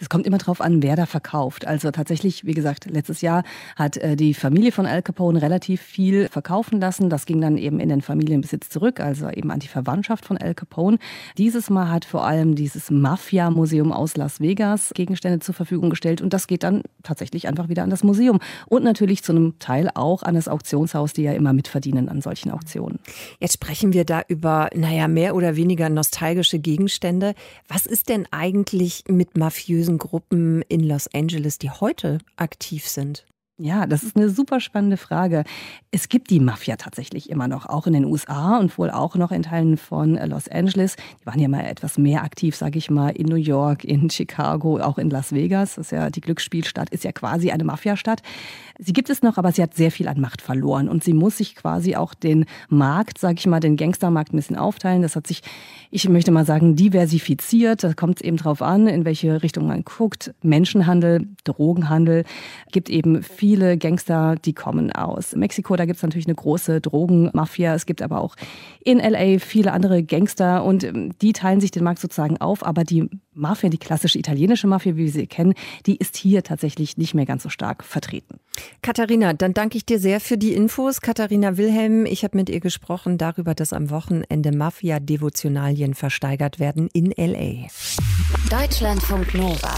Es 0.00 0.08
kommt 0.08 0.26
immer 0.26 0.38
darauf 0.38 0.60
an, 0.60 0.82
wer 0.82 0.96
da 0.96 1.06
verkauft. 1.06 1.66
Also 1.66 1.90
tatsächlich, 1.90 2.44
wie 2.44 2.54
gesagt, 2.54 2.90
letztes 2.90 3.20
Jahr 3.20 3.44
hat 3.76 3.96
äh, 3.96 4.16
die 4.16 4.34
Familie 4.34 4.72
von 4.72 4.86
Al 4.86 5.02
Capone 5.02 5.40
relativ 5.40 5.80
viel 5.80 6.28
verkaufen 6.28 6.80
lassen. 6.80 7.10
Das 7.10 7.26
ging 7.26 7.40
dann 7.40 7.56
eben 7.56 7.80
in 7.80 7.88
den 7.88 8.02
Familienbesitz 8.02 8.68
zurück, 8.68 9.00
also 9.00 9.28
eben 9.30 9.50
an 9.50 9.60
die 9.60 9.68
Verwandtschaft 9.68 10.24
von 10.24 10.36
Al 10.36 10.54
Capone. 10.54 10.98
Dieses 11.38 11.70
Mal 11.70 11.90
hat 11.90 12.04
vor 12.04 12.24
allem 12.26 12.54
dieses 12.54 12.90
Mafia-Museum 12.90 13.92
aus 13.92 14.16
Las 14.16 14.40
Vegas 14.40 14.92
Gegenstände 14.94 15.40
zur 15.40 15.54
Verfügung 15.54 15.90
gestellt 15.90 16.20
und 16.20 16.32
das 16.32 16.46
geht 16.46 16.62
dann 16.62 16.82
tatsächlich 17.02 17.48
einfach 17.48 17.68
wieder 17.68 17.82
an 17.82 17.90
das 17.90 18.04
Museum 18.04 18.40
und 18.66 18.84
natürlich 18.84 19.22
zu 19.22 19.32
einem 19.32 19.58
Teil 19.58 19.90
auch 19.94 20.22
an 20.22 20.34
das 20.34 20.48
Auktionshaus, 20.48 21.12
die 21.12 21.22
ja 21.22 21.32
immer 21.32 21.52
mitverdienen 21.52 22.08
an 22.08 22.20
solchen 22.20 22.50
Auktionen. 22.50 22.98
Jetzt 23.40 23.54
sprechen 23.54 23.92
wir 23.92 24.04
da 24.04 24.22
über, 24.28 24.68
naja, 24.74 25.08
mehr 25.08 25.34
oder 25.34 25.56
weniger 25.56 25.88
nostalgische 25.88 26.58
Gegenstände. 26.58 27.34
Was 27.68 27.86
ist 27.86 28.08
denn 28.08 28.26
eigentlich 28.30 29.04
mit 29.08 29.36
Mafia? 29.36 29.61
Mafiösen 29.62 29.98
Gruppen 29.98 30.62
in 30.62 30.82
Los 30.82 31.08
Angeles, 31.14 31.58
die 31.58 31.70
heute 31.70 32.18
aktiv 32.36 32.88
sind? 32.88 33.24
Ja, 33.64 33.86
das 33.86 34.02
ist 34.02 34.16
eine 34.16 34.28
super 34.28 34.58
spannende 34.58 34.96
Frage. 34.96 35.44
Es 35.92 36.08
gibt 36.08 36.30
die 36.30 36.40
Mafia 36.40 36.74
tatsächlich 36.74 37.30
immer 37.30 37.46
noch, 37.46 37.66
auch 37.66 37.86
in 37.86 37.92
den 37.92 38.04
USA 38.04 38.58
und 38.58 38.76
wohl 38.76 38.90
auch 38.90 39.14
noch 39.14 39.30
in 39.30 39.44
Teilen 39.44 39.76
von 39.76 40.16
Los 40.16 40.48
Angeles. 40.48 40.96
Die 41.20 41.26
waren 41.26 41.38
ja 41.38 41.46
mal 41.46 41.64
etwas 41.64 41.96
mehr 41.96 42.24
aktiv, 42.24 42.56
sage 42.56 42.78
ich 42.78 42.90
mal, 42.90 43.10
in 43.10 43.26
New 43.26 43.36
York, 43.36 43.84
in 43.84 44.10
Chicago, 44.10 44.80
auch 44.80 44.98
in 44.98 45.10
Las 45.10 45.32
Vegas. 45.32 45.76
Das 45.76 45.86
ist 45.86 45.90
ja 45.92 46.10
die 46.10 46.20
Glücksspielstadt, 46.20 46.90
ist 46.90 47.04
ja 47.04 47.12
quasi 47.12 47.52
eine 47.52 47.62
Mafiastadt. 47.62 48.22
Sie 48.80 48.92
gibt 48.92 49.10
es 49.10 49.22
noch, 49.22 49.38
aber 49.38 49.52
sie 49.52 49.62
hat 49.62 49.74
sehr 49.74 49.92
viel 49.92 50.08
an 50.08 50.20
Macht 50.20 50.42
verloren 50.42 50.88
und 50.88 51.04
sie 51.04 51.12
muss 51.12 51.36
sich 51.36 51.54
quasi 51.54 51.94
auch 51.94 52.14
den 52.14 52.46
Markt, 52.68 53.18
sage 53.18 53.36
ich 53.38 53.46
mal, 53.46 53.60
den 53.60 53.76
Gangstermarkt 53.76 54.32
ein 54.32 54.36
bisschen 54.38 54.56
aufteilen. 54.56 55.02
Das 55.02 55.14
hat 55.14 55.28
sich, 55.28 55.40
ich 55.92 56.08
möchte 56.08 56.32
mal 56.32 56.44
sagen, 56.44 56.74
diversifiziert. 56.74 57.84
Da 57.84 57.94
kommt 57.94 58.16
es 58.16 58.22
eben 58.22 58.38
drauf 58.38 58.60
an, 58.60 58.88
in 58.88 59.04
welche 59.04 59.40
Richtung 59.44 59.68
man 59.68 59.84
guckt. 59.84 60.34
Menschenhandel, 60.42 61.28
Drogenhandel, 61.44 62.24
gibt 62.72 62.90
eben 62.90 63.22
viele 63.52 63.76
Gangster, 63.76 64.36
die 64.42 64.54
kommen 64.54 64.92
aus 64.92 65.36
Mexiko. 65.36 65.76
Da 65.76 65.84
gibt 65.84 65.98
es 65.98 66.02
natürlich 66.02 66.26
eine 66.26 66.34
große 66.34 66.80
Drogenmafia. 66.80 67.74
Es 67.74 67.84
gibt 67.84 68.00
aber 68.00 68.22
auch 68.22 68.34
in 68.82 68.98
LA 68.98 69.40
viele 69.40 69.72
andere 69.72 70.02
Gangster 70.02 70.64
und 70.64 70.84
ähm, 70.84 71.12
die 71.20 71.34
teilen 71.34 71.60
sich 71.60 71.70
den 71.70 71.84
Markt 71.84 72.00
sozusagen 72.00 72.40
auf. 72.40 72.64
Aber 72.64 72.82
die 72.82 73.10
Mafia, 73.34 73.68
die 73.68 73.76
klassische 73.76 74.18
italienische 74.18 74.66
Mafia, 74.66 74.96
wie 74.96 75.04
wir 75.04 75.10
sie 75.10 75.26
kennen, 75.26 75.52
die 75.84 75.96
ist 75.96 76.16
hier 76.16 76.42
tatsächlich 76.42 76.96
nicht 76.96 77.12
mehr 77.12 77.26
ganz 77.26 77.42
so 77.42 77.50
stark 77.50 77.84
vertreten. 77.84 78.38
Katharina, 78.80 79.34
dann 79.34 79.52
danke 79.52 79.76
ich 79.76 79.84
dir 79.84 79.98
sehr 79.98 80.20
für 80.20 80.38
die 80.38 80.54
Infos. 80.54 81.02
Katharina 81.02 81.58
Wilhelm, 81.58 82.06
ich 82.06 82.24
habe 82.24 82.38
mit 82.38 82.48
ihr 82.48 82.60
gesprochen 82.60 83.18
darüber, 83.18 83.54
dass 83.54 83.74
am 83.74 83.90
Wochenende 83.90 84.56
Mafia-Devotionalien 84.56 85.92
versteigert 85.92 86.58
werden 86.58 86.88
in 86.94 87.12
LA. 87.14 87.66
Deutschlandfunk 88.48 89.34
Nova. 89.34 89.74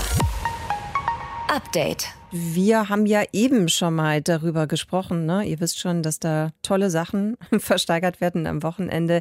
Update. 1.49 2.15
Wir 2.37 2.89
haben 2.89 3.07
ja 3.07 3.23
eben 3.33 3.69
schon 3.69 3.95
mal 3.95 4.21
darüber 4.21 4.67
gesprochen. 4.67 5.25
Ne? 5.25 5.45
Ihr 5.45 5.61
wisst 5.61 5.79
schon, 5.79 6.03
dass 6.03 6.19
da 6.19 6.51
tolle 6.63 6.91
Sachen 6.91 7.37
versteigert 7.59 8.21
werden 8.21 8.49
am 8.49 8.65
Wochenende 8.65 9.21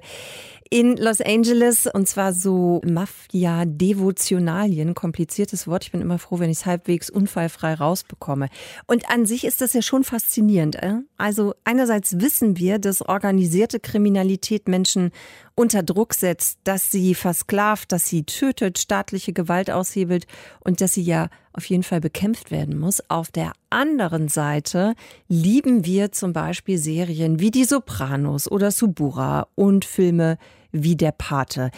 in 0.72 0.98
Los 0.98 1.22
Angeles. 1.22 1.86
Und 1.86 2.08
zwar 2.08 2.34
so 2.34 2.82
Mafia-Devotionalien. 2.84 4.96
Kompliziertes 4.96 5.68
Wort. 5.68 5.84
Ich 5.84 5.92
bin 5.92 6.02
immer 6.02 6.18
froh, 6.18 6.40
wenn 6.40 6.50
ich 6.50 6.62
es 6.62 6.66
halbwegs 6.66 7.12
unfallfrei 7.12 7.76
rausbekomme. 7.76 8.50
Und 8.88 9.08
an 9.12 9.28
sich 9.28 9.46
ist 9.46 9.62
das 9.62 9.74
ja 9.74 9.84
schon 9.84 10.04
faszinierend. 10.04 10.82
Äh? 10.82 10.96
Also 11.16 11.54
einerseits 11.66 12.20
wissen 12.20 12.58
wir, 12.58 12.80
dass 12.80 13.04
organisierte 13.04 13.80
Kriminalität 13.80 14.68
Menschen 14.68 15.12
unter 15.54 15.84
Druck 15.84 16.16
setzt, 16.16 16.62
dass 16.64 16.90
sie 16.90 17.14
versklavt, 17.14 17.92
dass 17.92 18.08
sie 18.08 18.24
tötet, 18.24 18.80
staatliche 18.80 19.34
Gewalt 19.34 19.70
aushebelt 19.70 20.26
und 20.62 20.82
dass 20.82 20.96
sie 20.96 21.04
ja 21.04 21.30
auf 21.54 21.66
jeden 21.66 21.84
Fall 21.84 22.02
bekämpft 22.02 22.52
werden 22.52 22.80
muss. 22.80 23.02
Auf 23.08 23.32
der 23.32 23.54
anderen 23.70 24.28
Seite 24.28 24.94
lieben 25.28 25.86
wir 25.86 26.12
zum 26.12 26.34
Beispiel 26.34 26.78
Serien 26.78 27.40
wie 27.40 27.52
Die 27.52 27.66
Sopranos 27.66 28.50
oder 28.50 28.72
Subura 28.72 29.48
und 29.56 29.86
Filme 29.86 30.38
wie 30.72 30.96
Der 30.96 31.12
Pate. 31.12 31.72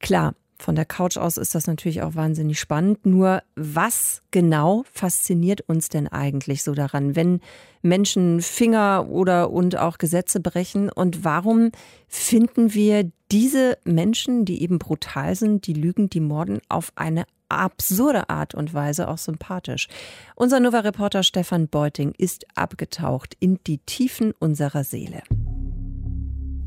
Klar, 0.00 0.34
von 0.58 0.74
der 0.74 0.86
Couch 0.86 1.18
aus 1.18 1.36
ist 1.36 1.54
das 1.54 1.66
natürlich 1.66 2.02
auch 2.02 2.14
wahnsinnig 2.14 2.58
spannend. 2.58 3.04
Nur 3.04 3.42
was 3.56 4.22
genau 4.30 4.84
fasziniert 4.90 5.60
uns 5.62 5.88
denn 5.88 6.08
eigentlich 6.08 6.62
so 6.62 6.72
daran, 6.74 7.14
wenn 7.14 7.40
Menschen 7.82 8.40
Finger 8.40 9.06
oder 9.10 9.50
und 9.50 9.76
auch 9.76 9.98
Gesetze 9.98 10.40
brechen? 10.40 10.90
Und 10.90 11.24
warum 11.24 11.72
finden 12.08 12.72
wir 12.72 13.10
diese 13.30 13.76
Menschen, 13.84 14.44
die 14.44 14.62
eben 14.62 14.78
brutal 14.78 15.34
sind, 15.34 15.66
die 15.66 15.74
lügen, 15.74 16.08
die 16.08 16.20
morden, 16.20 16.60
auf 16.68 16.92
eine 16.96 17.24
absurde 17.48 18.28
Art 18.28 18.54
und 18.54 18.74
Weise 18.74 19.08
auch 19.08 19.18
sympathisch? 19.18 19.88
Unser 20.34 20.60
Nova-Reporter 20.60 21.22
Stefan 21.22 21.68
Beuting 21.68 22.12
ist 22.16 22.46
abgetaucht 22.54 23.36
in 23.40 23.58
die 23.66 23.78
Tiefen 23.78 24.32
unserer 24.38 24.84
Seele. 24.84 25.22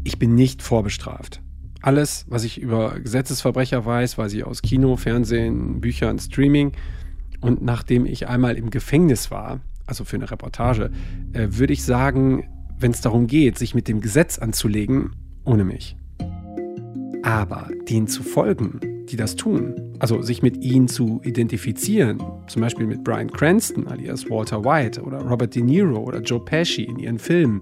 Ich 0.04 0.18
bin 0.18 0.36
nicht 0.36 0.62
vorbestraft. 0.62 1.42
Alles, 1.82 2.26
was 2.28 2.44
ich 2.44 2.60
über 2.60 3.00
Gesetzesverbrecher 3.00 3.86
weiß, 3.86 4.18
weiß 4.18 4.34
ich 4.34 4.44
aus 4.44 4.62
Kino, 4.62 4.98
Fernsehen, 4.98 5.80
Büchern, 5.80 6.20
Streaming. 6.20 6.74
Und 7.42 7.62
nachdem 7.62 8.06
ich 8.06 8.28
einmal 8.28 8.58
im 8.58 8.70
Gefängnis 8.70 9.32
war, 9.32 9.62
also 9.86 10.04
für 10.04 10.18
eine 10.18 10.30
Reportage, 10.30 10.92
äh, 11.34 11.48
würde 11.52 11.74
ich 11.74 11.84
sagen, 11.84 12.50
wenn 12.78 12.92
es 12.92 13.02
darum 13.02 13.28
geht, 13.28 13.58
sich 13.58 13.76
mit 13.76 13.88
dem 13.88 14.02
Gesetz 14.02 14.39
anzulegen, 14.39 15.15
ohne 15.46 15.63
mich. 15.63 15.96
Aber 17.24 17.70
denen 17.89 18.08
zu 18.08 18.24
folgen, 18.24 18.80
die 19.12 19.17
das 19.17 19.36
tun, 19.36 19.76
also 20.00 20.22
sich 20.22 20.41
mit 20.41 20.63
ihnen 20.63 20.88
zu 20.88 21.22
identifizieren, 21.24 22.22
zum 22.48 22.62
Beispiel 22.62 22.86
mit 22.86 23.04
Brian 23.04 23.30
Cranston 23.30 23.88
alias 23.88 24.30
Walter 24.30 24.63
White 24.63 25.02
oder 25.02 25.19
Robert 25.19 25.56
De 25.56 25.62
Niro 25.62 26.00
oder 26.00 26.22
Joe 26.22 26.39
Pesci 26.39 26.84
in 26.84 27.00
ihren 27.00 27.19
Filmen, 27.19 27.62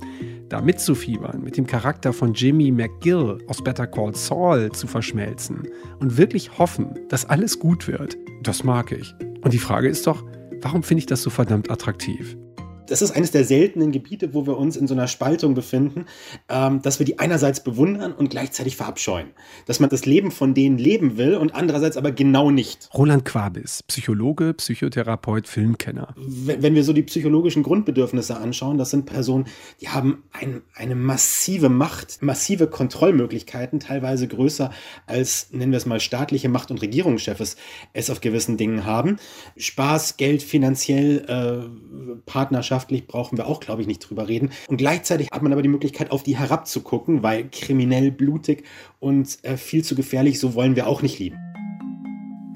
da 0.50 0.62
mitzufiebern, 0.62 1.44
mit 1.44 1.58
dem 1.58 1.68
Charakter 1.68 2.14
von 2.14 2.34
Jimmy 2.34 2.72
McGill 2.72 3.38
aus 3.48 3.64
Better 3.64 3.88
Call 3.88 4.16
Saul 4.16 4.72
zu 4.72 4.88
verschmelzen 4.88 5.64
und 6.00 6.18
wirklich 6.18 6.58
hoffen, 6.58 6.88
dass 7.10 7.26
alles 7.26 7.60
gut 7.60 7.88
wird, 7.88 8.18
das 8.44 8.64
mag 8.64 8.92
ich. 8.92 9.14
Und 9.42 9.54
die 9.54 9.60
Frage 9.60 9.90
ist 9.90 10.08
doch, 10.08 10.24
warum 10.62 10.84
finde 10.84 11.00
ich 11.00 11.06
das 11.06 11.22
so 11.22 11.30
verdammt 11.30 11.70
attraktiv? 11.70 12.38
Das 12.88 13.02
ist 13.02 13.12
eines 13.12 13.32
der 13.32 13.44
seltenen 13.44 13.92
Gebiete, 13.92 14.34
wo 14.34 14.46
wir 14.46 14.58
uns 14.58 14.76
in 14.76 14.88
so 14.88 14.94
einer 14.94 15.08
Spaltung 15.08 15.54
befinden, 15.54 16.06
ähm, 16.50 16.82
dass 16.82 17.00
wir 17.00 17.06
die 17.06 17.20
einerseits 17.20 17.64
bewundern 17.64 18.14
und 18.14 18.30
gleichzeitig 18.30 18.76
verabscheuen. 18.76 19.28
Dass 19.66 19.80
man 19.80 19.90
das 19.90 20.06
Leben 20.06 20.32
von 20.32 20.54
denen 20.54 20.78
leben 20.78 21.18
will 21.18 21.36
und 21.36 21.54
andererseits 21.54 21.98
aber 21.98 22.12
genau 22.12 22.52
nicht. 22.52 22.90
Roland 22.94 23.26
Quabis, 23.26 23.84
Psychologe, 23.84 24.54
Psychotherapeut, 24.54 25.48
Filmkenner. 25.48 26.14
Wenn, 26.18 26.62
wenn 26.64 26.76
wir 26.76 26.84
so 26.84 26.94
die 26.94 27.04
psychologischen 27.04 27.64
Grundbedürfnisse 27.64 28.38
anschauen, 28.38 28.78
das 28.78 28.90
sind 28.90 29.06
Personen, 29.06 29.46
die 29.82 29.90
haben 29.90 30.24
ein, 30.32 30.62
eine 30.76 30.96
massive 30.96 31.70
Macht, 31.70 32.22
massive 32.22 32.68
Kontrollmöglichkeiten, 32.68 33.80
teilweise 33.80 34.28
größer 34.28 34.72
als, 35.06 35.52
nennen 35.52 35.72
wir 35.72 35.78
es 35.78 35.86
mal, 35.86 36.00
staatliche 36.00 36.50
Macht- 36.50 36.72
und 36.72 36.82
Regierungschefs 36.82 37.58
es 37.94 38.10
auf 38.10 38.22
gewissen 38.22 38.58
Dingen 38.58 38.86
haben. 38.86 39.18
Spaß, 39.58 40.18
Geld, 40.18 40.44
finanziell, 40.44 41.26
äh, 41.28 42.18
Partnerschaft, 42.26 42.77
gesellschaftlich 42.78 43.08
brauchen 43.08 43.38
wir 43.38 43.48
auch, 43.48 43.60
glaube 43.60 43.82
ich, 43.82 43.88
nicht 43.88 44.00
drüber 44.00 44.28
reden. 44.28 44.52
Und 44.68 44.78
gleichzeitig 44.78 45.30
hat 45.32 45.42
man 45.42 45.52
aber 45.52 45.62
die 45.62 45.70
Möglichkeit, 45.70 46.12
auf 46.12 46.24
die 46.24 46.38
herabzugucken, 46.38 47.24
weil 47.24 47.50
kriminell, 47.50 48.12
blutig 48.12 48.64
und 49.00 49.38
äh, 49.44 49.58
viel 49.58 49.84
zu 49.84 49.96
gefährlich, 49.96 50.40
so 50.40 50.54
wollen 50.54 50.76
wir 50.76 50.88
auch 50.88 51.02
nicht 51.02 51.20
lieben. 51.20 51.38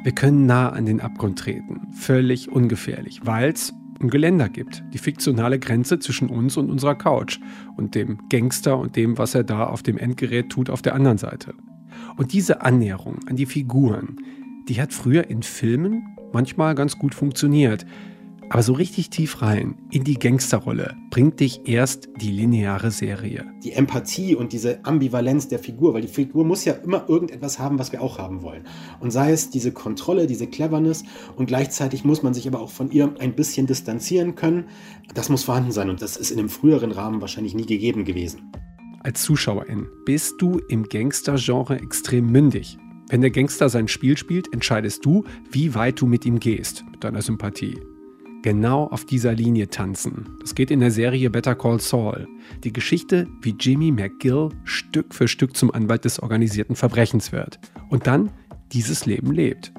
Wir 0.03 0.13
können 0.13 0.45
nah 0.45 0.69
an 0.69 0.86
den 0.86 0.99
Abgrund 0.99 1.39
treten, 1.39 1.81
völlig 1.93 2.51
ungefährlich, 2.51 3.21
weil 3.23 3.51
es 3.51 3.73
ein 3.99 4.10
Geländer 4.10 4.49
gibt, 4.49 4.84
die 4.93 4.97
fiktionale 4.97 5.60
Grenze 5.60 5.99
zwischen 5.99 6.27
uns 6.27 6.57
und 6.57 6.71
unserer 6.71 6.95
Couch 6.95 7.39
und 7.77 7.93
dem 7.93 8.17
Gangster 8.29 8.77
und 8.79 8.95
dem, 8.95 9.19
was 9.19 9.36
er 9.36 9.43
da 9.43 9.65
auf 9.65 9.84
dem 9.84 9.99
Endgerät 9.99 10.49
tut 10.49 10.71
auf 10.71 10.81
der 10.81 10.95
anderen 10.95 11.19
Seite. 11.19 11.53
Und 12.17 12.34
diese 12.34 12.62
Annäherung 12.62 13.19
an 13.27 13.36
die 13.36 13.45
Figuren, 13.45 14.17
die 14.67 14.81
hat 14.81 14.91
früher 14.91 15.29
in 15.29 15.43
Filmen 15.43 16.17
manchmal 16.34 16.73
ganz 16.73 16.97
gut 16.97 17.13
funktioniert. 17.13 17.86
Aber 18.51 18.63
so 18.63 18.73
richtig 18.73 19.09
tief 19.09 19.41
rein 19.41 19.77
in 19.91 20.03
die 20.03 20.15
Gangsterrolle 20.15 20.97
bringt 21.09 21.39
dich 21.39 21.69
erst 21.69 22.09
die 22.17 22.31
lineare 22.31 22.91
Serie. 22.91 23.45
Die 23.63 23.71
Empathie 23.71 24.35
und 24.35 24.51
diese 24.51 24.83
Ambivalenz 24.83 25.47
der 25.47 25.57
Figur, 25.57 25.93
weil 25.93 26.01
die 26.01 26.09
Figur 26.09 26.43
muss 26.43 26.65
ja 26.65 26.73
immer 26.73 27.07
irgendetwas 27.07 27.59
haben, 27.59 27.79
was 27.79 27.93
wir 27.93 28.01
auch 28.01 28.17
haben 28.17 28.41
wollen. 28.41 28.67
Und 28.99 29.11
sei 29.11 29.31
es 29.31 29.51
diese 29.51 29.71
Kontrolle, 29.71 30.27
diese 30.27 30.47
Cleverness 30.47 31.05
und 31.37 31.45
gleichzeitig 31.45 32.03
muss 32.03 32.23
man 32.23 32.33
sich 32.33 32.45
aber 32.45 32.59
auch 32.59 32.71
von 32.71 32.91
ihr 32.91 33.15
ein 33.19 33.37
bisschen 33.37 33.67
distanzieren 33.67 34.35
können. 34.35 34.65
Das 35.13 35.29
muss 35.29 35.45
vorhanden 35.45 35.71
sein 35.71 35.89
und 35.89 36.01
das 36.01 36.17
ist 36.17 36.29
in 36.29 36.37
einem 36.37 36.49
früheren 36.49 36.91
Rahmen 36.91 37.21
wahrscheinlich 37.21 37.55
nie 37.55 37.65
gegeben 37.65 38.03
gewesen. 38.03 38.51
Als 38.99 39.21
Zuschauerin 39.21 39.87
bist 40.05 40.41
du 40.41 40.59
im 40.67 40.83
Gangster-Genre 40.83 41.77
extrem 41.77 42.29
mündig. 42.29 42.77
Wenn 43.07 43.21
der 43.21 43.31
Gangster 43.31 43.69
sein 43.69 43.87
Spiel 43.87 44.17
spielt, 44.17 44.51
entscheidest 44.51 45.05
du, 45.05 45.23
wie 45.49 45.73
weit 45.73 46.01
du 46.01 46.05
mit 46.05 46.25
ihm 46.25 46.41
gehst, 46.41 46.83
mit 46.91 47.05
deiner 47.05 47.21
Sympathie 47.21 47.79
genau 48.41 48.88
auf 48.88 49.06
dieser 49.06 49.34
Linie 49.34 49.69
tanzen. 49.69 50.38
Das 50.41 50.56
geht 50.56 50.71
in 50.71 50.80
der 50.80 50.91
Serie 50.91 51.30
Better 51.30 51.56
Call 51.56 51.80
Saul. 51.80 52.27
Die 52.63 52.73
Geschichte, 52.73 53.27
wie 53.41 53.56
Jimmy 53.60 53.91
McGill 53.91 54.49
Stück 54.63 55.13
für 55.13 55.27
Stück 55.27 55.56
zum 55.56 55.71
Anwalt 55.71 56.06
des 56.06 56.21
organisierten 56.21 56.75
Verbrechens 56.75 57.32
wird 57.32 57.60
und 57.89 58.08
dann 58.08 58.32
dieses 58.71 59.06
Leben 59.06 59.32
lebt. 59.32 59.71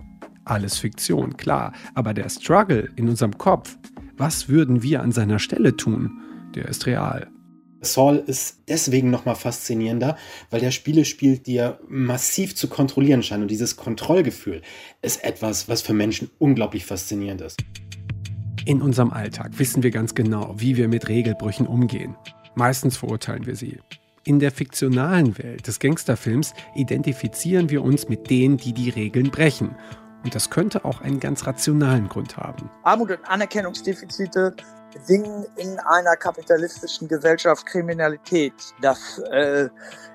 Alles 0.45 0.79
Fiktion, 0.79 1.37
klar, 1.37 1.73
aber 1.95 2.15
der 2.15 2.29
Struggle 2.29 2.91
in 2.97 3.09
unserem 3.09 3.39
Kopf, 3.39 3.79
was 4.17 4.49
würden 4.49 4.83
wir 4.83 5.03
an 5.03 5.13
seiner 5.13 5.39
Stelle 5.39 5.77
tun, 5.77 6.21
der 6.55 6.69
ist 6.69 6.87
real. 6.87 7.29
Saul 7.83 8.23
ist 8.27 8.61
deswegen 8.69 9.11
nochmal 9.11 9.35
faszinierender, 9.35 10.17
weil 10.51 10.61
der 10.61 10.71
Spiele 10.71 11.05
spielt, 11.05 11.47
die 11.47 11.57
er 11.57 11.81
massiv 11.89 12.55
zu 12.55 12.69
kontrollieren 12.69 13.23
scheint. 13.23 13.43
Und 13.43 13.51
dieses 13.51 13.77
Kontrollgefühl 13.77 14.63
ist 15.03 15.25
etwas, 15.25 15.69
was 15.69 15.83
für 15.83 15.93
Menschen 15.93 16.31
unglaublich 16.39 16.85
faszinierend 16.87 17.41
ist. 17.41 17.59
In 18.65 18.81
unserem 18.81 19.11
Alltag 19.11 19.59
wissen 19.59 19.83
wir 19.83 19.91
ganz 19.91 20.15
genau, 20.15 20.55
wie 20.57 20.77
wir 20.77 20.87
mit 20.87 21.09
Regelbrüchen 21.09 21.67
umgehen. 21.67 22.17
Meistens 22.55 22.97
verurteilen 22.97 23.45
wir 23.47 23.57
sie. 23.57 23.81
In 24.25 24.39
der 24.39 24.53
fiktionalen 24.53 25.37
Welt 25.37 25.67
des 25.67 25.81
Gangsterfilms 25.81 26.55
identifizieren 26.77 27.71
wir 27.71 27.83
uns 27.83 28.09
mit 28.09 28.31
denen, 28.31 28.59
die 28.59 28.73
die 28.73 28.91
Regeln 28.91 29.33
brechen. 29.33 29.75
Und 30.23 30.37
das 30.37 30.49
könnte 30.49 30.85
auch 30.85 31.01
einen 31.01 31.19
ganz 31.19 31.45
rationalen 31.45 32.09
Grund 32.09 32.37
haben. 32.37 32.71
Armut 32.85 33.11
und 33.11 33.25
Anerkennungsdefizite 33.29 34.55
bedingen 34.93 35.45
in 35.57 35.81
einer 35.81 36.15
kapitalistischen 36.15 37.09
Gesellschaft 37.09 37.67
Kriminalität. 37.67 38.55
Das 38.81 39.21
äh, 39.33 39.69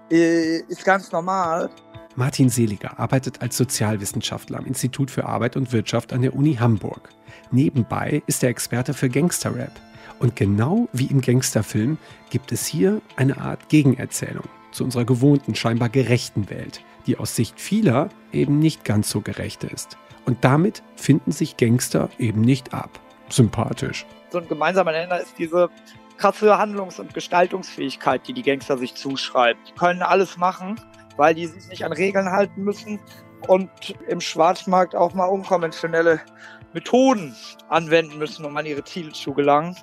ist 0.09 0.85
ganz 0.85 1.11
normal. 1.11 1.69
Martin 2.17 2.49
Seliger 2.49 2.99
arbeitet 2.99 3.43
als 3.43 3.57
Sozialwissenschaftler 3.57 4.57
am 4.57 4.65
Institut 4.65 5.11
für 5.11 5.27
Arbeit 5.27 5.55
und 5.55 5.71
Wirtschaft 5.71 6.13
an 6.13 6.23
der 6.23 6.35
Uni 6.35 6.55
Hamburg. 6.55 7.09
Nebenbei 7.51 8.23
ist 8.25 8.41
er 8.43 8.49
Experte 8.49 8.95
für 8.95 9.07
Gangsterrap. 9.07 9.71
Und 10.17 10.35
genau 10.35 10.89
wie 10.93 11.05
im 11.05 11.21
Gangsterfilm 11.21 11.99
gibt 12.31 12.51
es 12.51 12.65
hier 12.65 13.03
eine 13.17 13.37
Art 13.37 13.69
Gegenerzählung 13.69 14.45
zu 14.71 14.83
unserer 14.83 15.05
gewohnten, 15.05 15.53
scheinbar 15.53 15.89
gerechten 15.89 16.49
Welt, 16.49 16.81
die 17.05 17.19
aus 17.19 17.35
Sicht 17.35 17.61
vieler 17.61 18.09
eben 18.33 18.57
nicht 18.57 18.83
ganz 18.83 19.11
so 19.11 19.21
gerecht 19.21 19.63
ist. 19.63 19.95
Und 20.25 20.43
damit 20.43 20.81
finden 20.95 21.31
sich 21.31 21.55
Gangster 21.55 22.09
eben 22.17 22.41
nicht 22.41 22.73
ab. 22.73 22.99
Sympathisch. 23.29 24.07
So 24.31 24.39
ein 24.39 24.47
gemeinsamer 24.47 24.91
Nenner 24.91 25.19
ist 25.19 25.37
diese 25.37 25.69
krasse 26.17 26.57
Handlungs- 26.57 26.99
und 26.99 27.13
Gestaltungsfähigkeit, 27.13 28.27
die 28.27 28.33
die 28.33 28.41
Gangster 28.41 28.79
sich 28.79 28.95
zuschreiben. 28.95 29.61
Die 29.67 29.73
können 29.73 30.01
alles 30.01 30.37
machen, 30.37 30.81
weil 31.17 31.35
die 31.35 31.47
sich 31.47 31.67
nicht 31.67 31.83
an 31.83 31.91
Regeln 31.91 32.31
halten 32.31 32.63
müssen 32.63 32.99
und 33.47 33.69
im 34.07 34.21
Schwarzmarkt 34.21 34.95
auch 34.95 35.13
mal 35.13 35.25
unkonventionelle 35.25 36.21
Methoden 36.73 37.35
anwenden 37.69 38.17
müssen, 38.17 38.45
um 38.45 38.55
an 38.55 38.65
ihre 38.65 38.83
Ziele 38.83 39.11
zu 39.11 39.33
gelangen. 39.33 39.75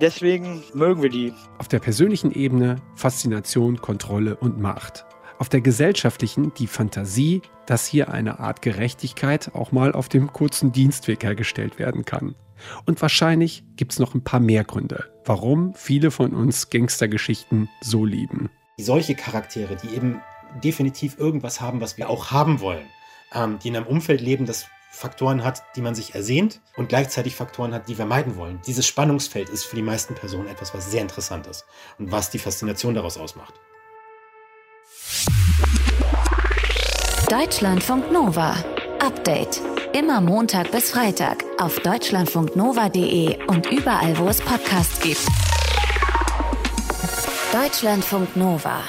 Deswegen 0.00 0.62
mögen 0.74 1.02
wir 1.02 1.10
die. 1.10 1.32
Auf 1.58 1.68
der 1.68 1.78
persönlichen 1.78 2.32
Ebene 2.32 2.76
Faszination, 2.96 3.80
Kontrolle 3.80 4.36
und 4.36 4.58
Macht. 4.58 5.06
Auf 5.38 5.48
der 5.48 5.60
gesellschaftlichen 5.60 6.52
die 6.54 6.66
Fantasie, 6.66 7.42
dass 7.66 7.86
hier 7.86 8.10
eine 8.10 8.40
Art 8.40 8.62
Gerechtigkeit 8.62 9.50
auch 9.54 9.72
mal 9.72 9.92
auf 9.92 10.08
dem 10.08 10.32
kurzen 10.32 10.72
Dienstweg 10.72 11.22
hergestellt 11.22 11.78
werden 11.78 12.04
kann. 12.04 12.34
Und 12.86 13.02
wahrscheinlich 13.02 13.64
gibt 13.76 13.92
es 13.92 13.98
noch 13.98 14.14
ein 14.14 14.24
paar 14.24 14.40
mehr 14.40 14.64
Gründe, 14.64 15.04
warum 15.24 15.74
viele 15.74 16.10
von 16.10 16.34
uns 16.34 16.70
Gangstergeschichten 16.70 17.68
so 17.80 18.04
lieben. 18.04 18.48
Solche 18.78 19.14
Charaktere, 19.14 19.76
die 19.76 19.94
eben 19.94 20.20
definitiv 20.62 21.18
irgendwas 21.18 21.60
haben, 21.60 21.80
was 21.80 21.96
wir 21.96 22.08
auch 22.10 22.30
haben 22.30 22.60
wollen, 22.60 22.86
ähm, 23.32 23.58
die 23.58 23.68
in 23.68 23.76
einem 23.76 23.86
Umfeld 23.86 24.20
leben, 24.20 24.46
das 24.46 24.66
Faktoren 24.90 25.42
hat, 25.42 25.64
die 25.74 25.80
man 25.80 25.94
sich 25.94 26.14
ersehnt 26.14 26.60
und 26.76 26.88
gleichzeitig 26.88 27.34
Faktoren 27.34 27.74
hat, 27.74 27.88
die 27.88 27.98
wir 27.98 28.06
meiden 28.06 28.36
wollen. 28.36 28.60
Dieses 28.66 28.86
Spannungsfeld 28.86 29.48
ist 29.48 29.64
für 29.64 29.74
die 29.74 29.82
meisten 29.82 30.14
Personen 30.14 30.46
etwas, 30.48 30.72
was 30.72 30.90
sehr 30.90 31.02
interessant 31.02 31.48
ist 31.48 31.64
und 31.98 32.12
was 32.12 32.30
die 32.30 32.38
Faszination 32.38 32.94
daraus 32.94 33.18
ausmacht. 33.18 33.54
Deutschlandfunk 37.28 38.12
Nova. 38.12 38.54
Update. 39.00 39.60
Immer 39.92 40.20
Montag 40.20 40.70
bis 40.70 40.90
Freitag 40.90 41.44
auf 41.58 41.78
deutschlandfunknova.de 41.80 43.46
und 43.46 43.66
überall, 43.70 44.16
wo 44.18 44.28
es 44.28 44.40
Podcasts 44.40 45.00
gibt. 45.00 45.26
Deutschlandfunk 47.52 48.36
Nova. 48.36 48.82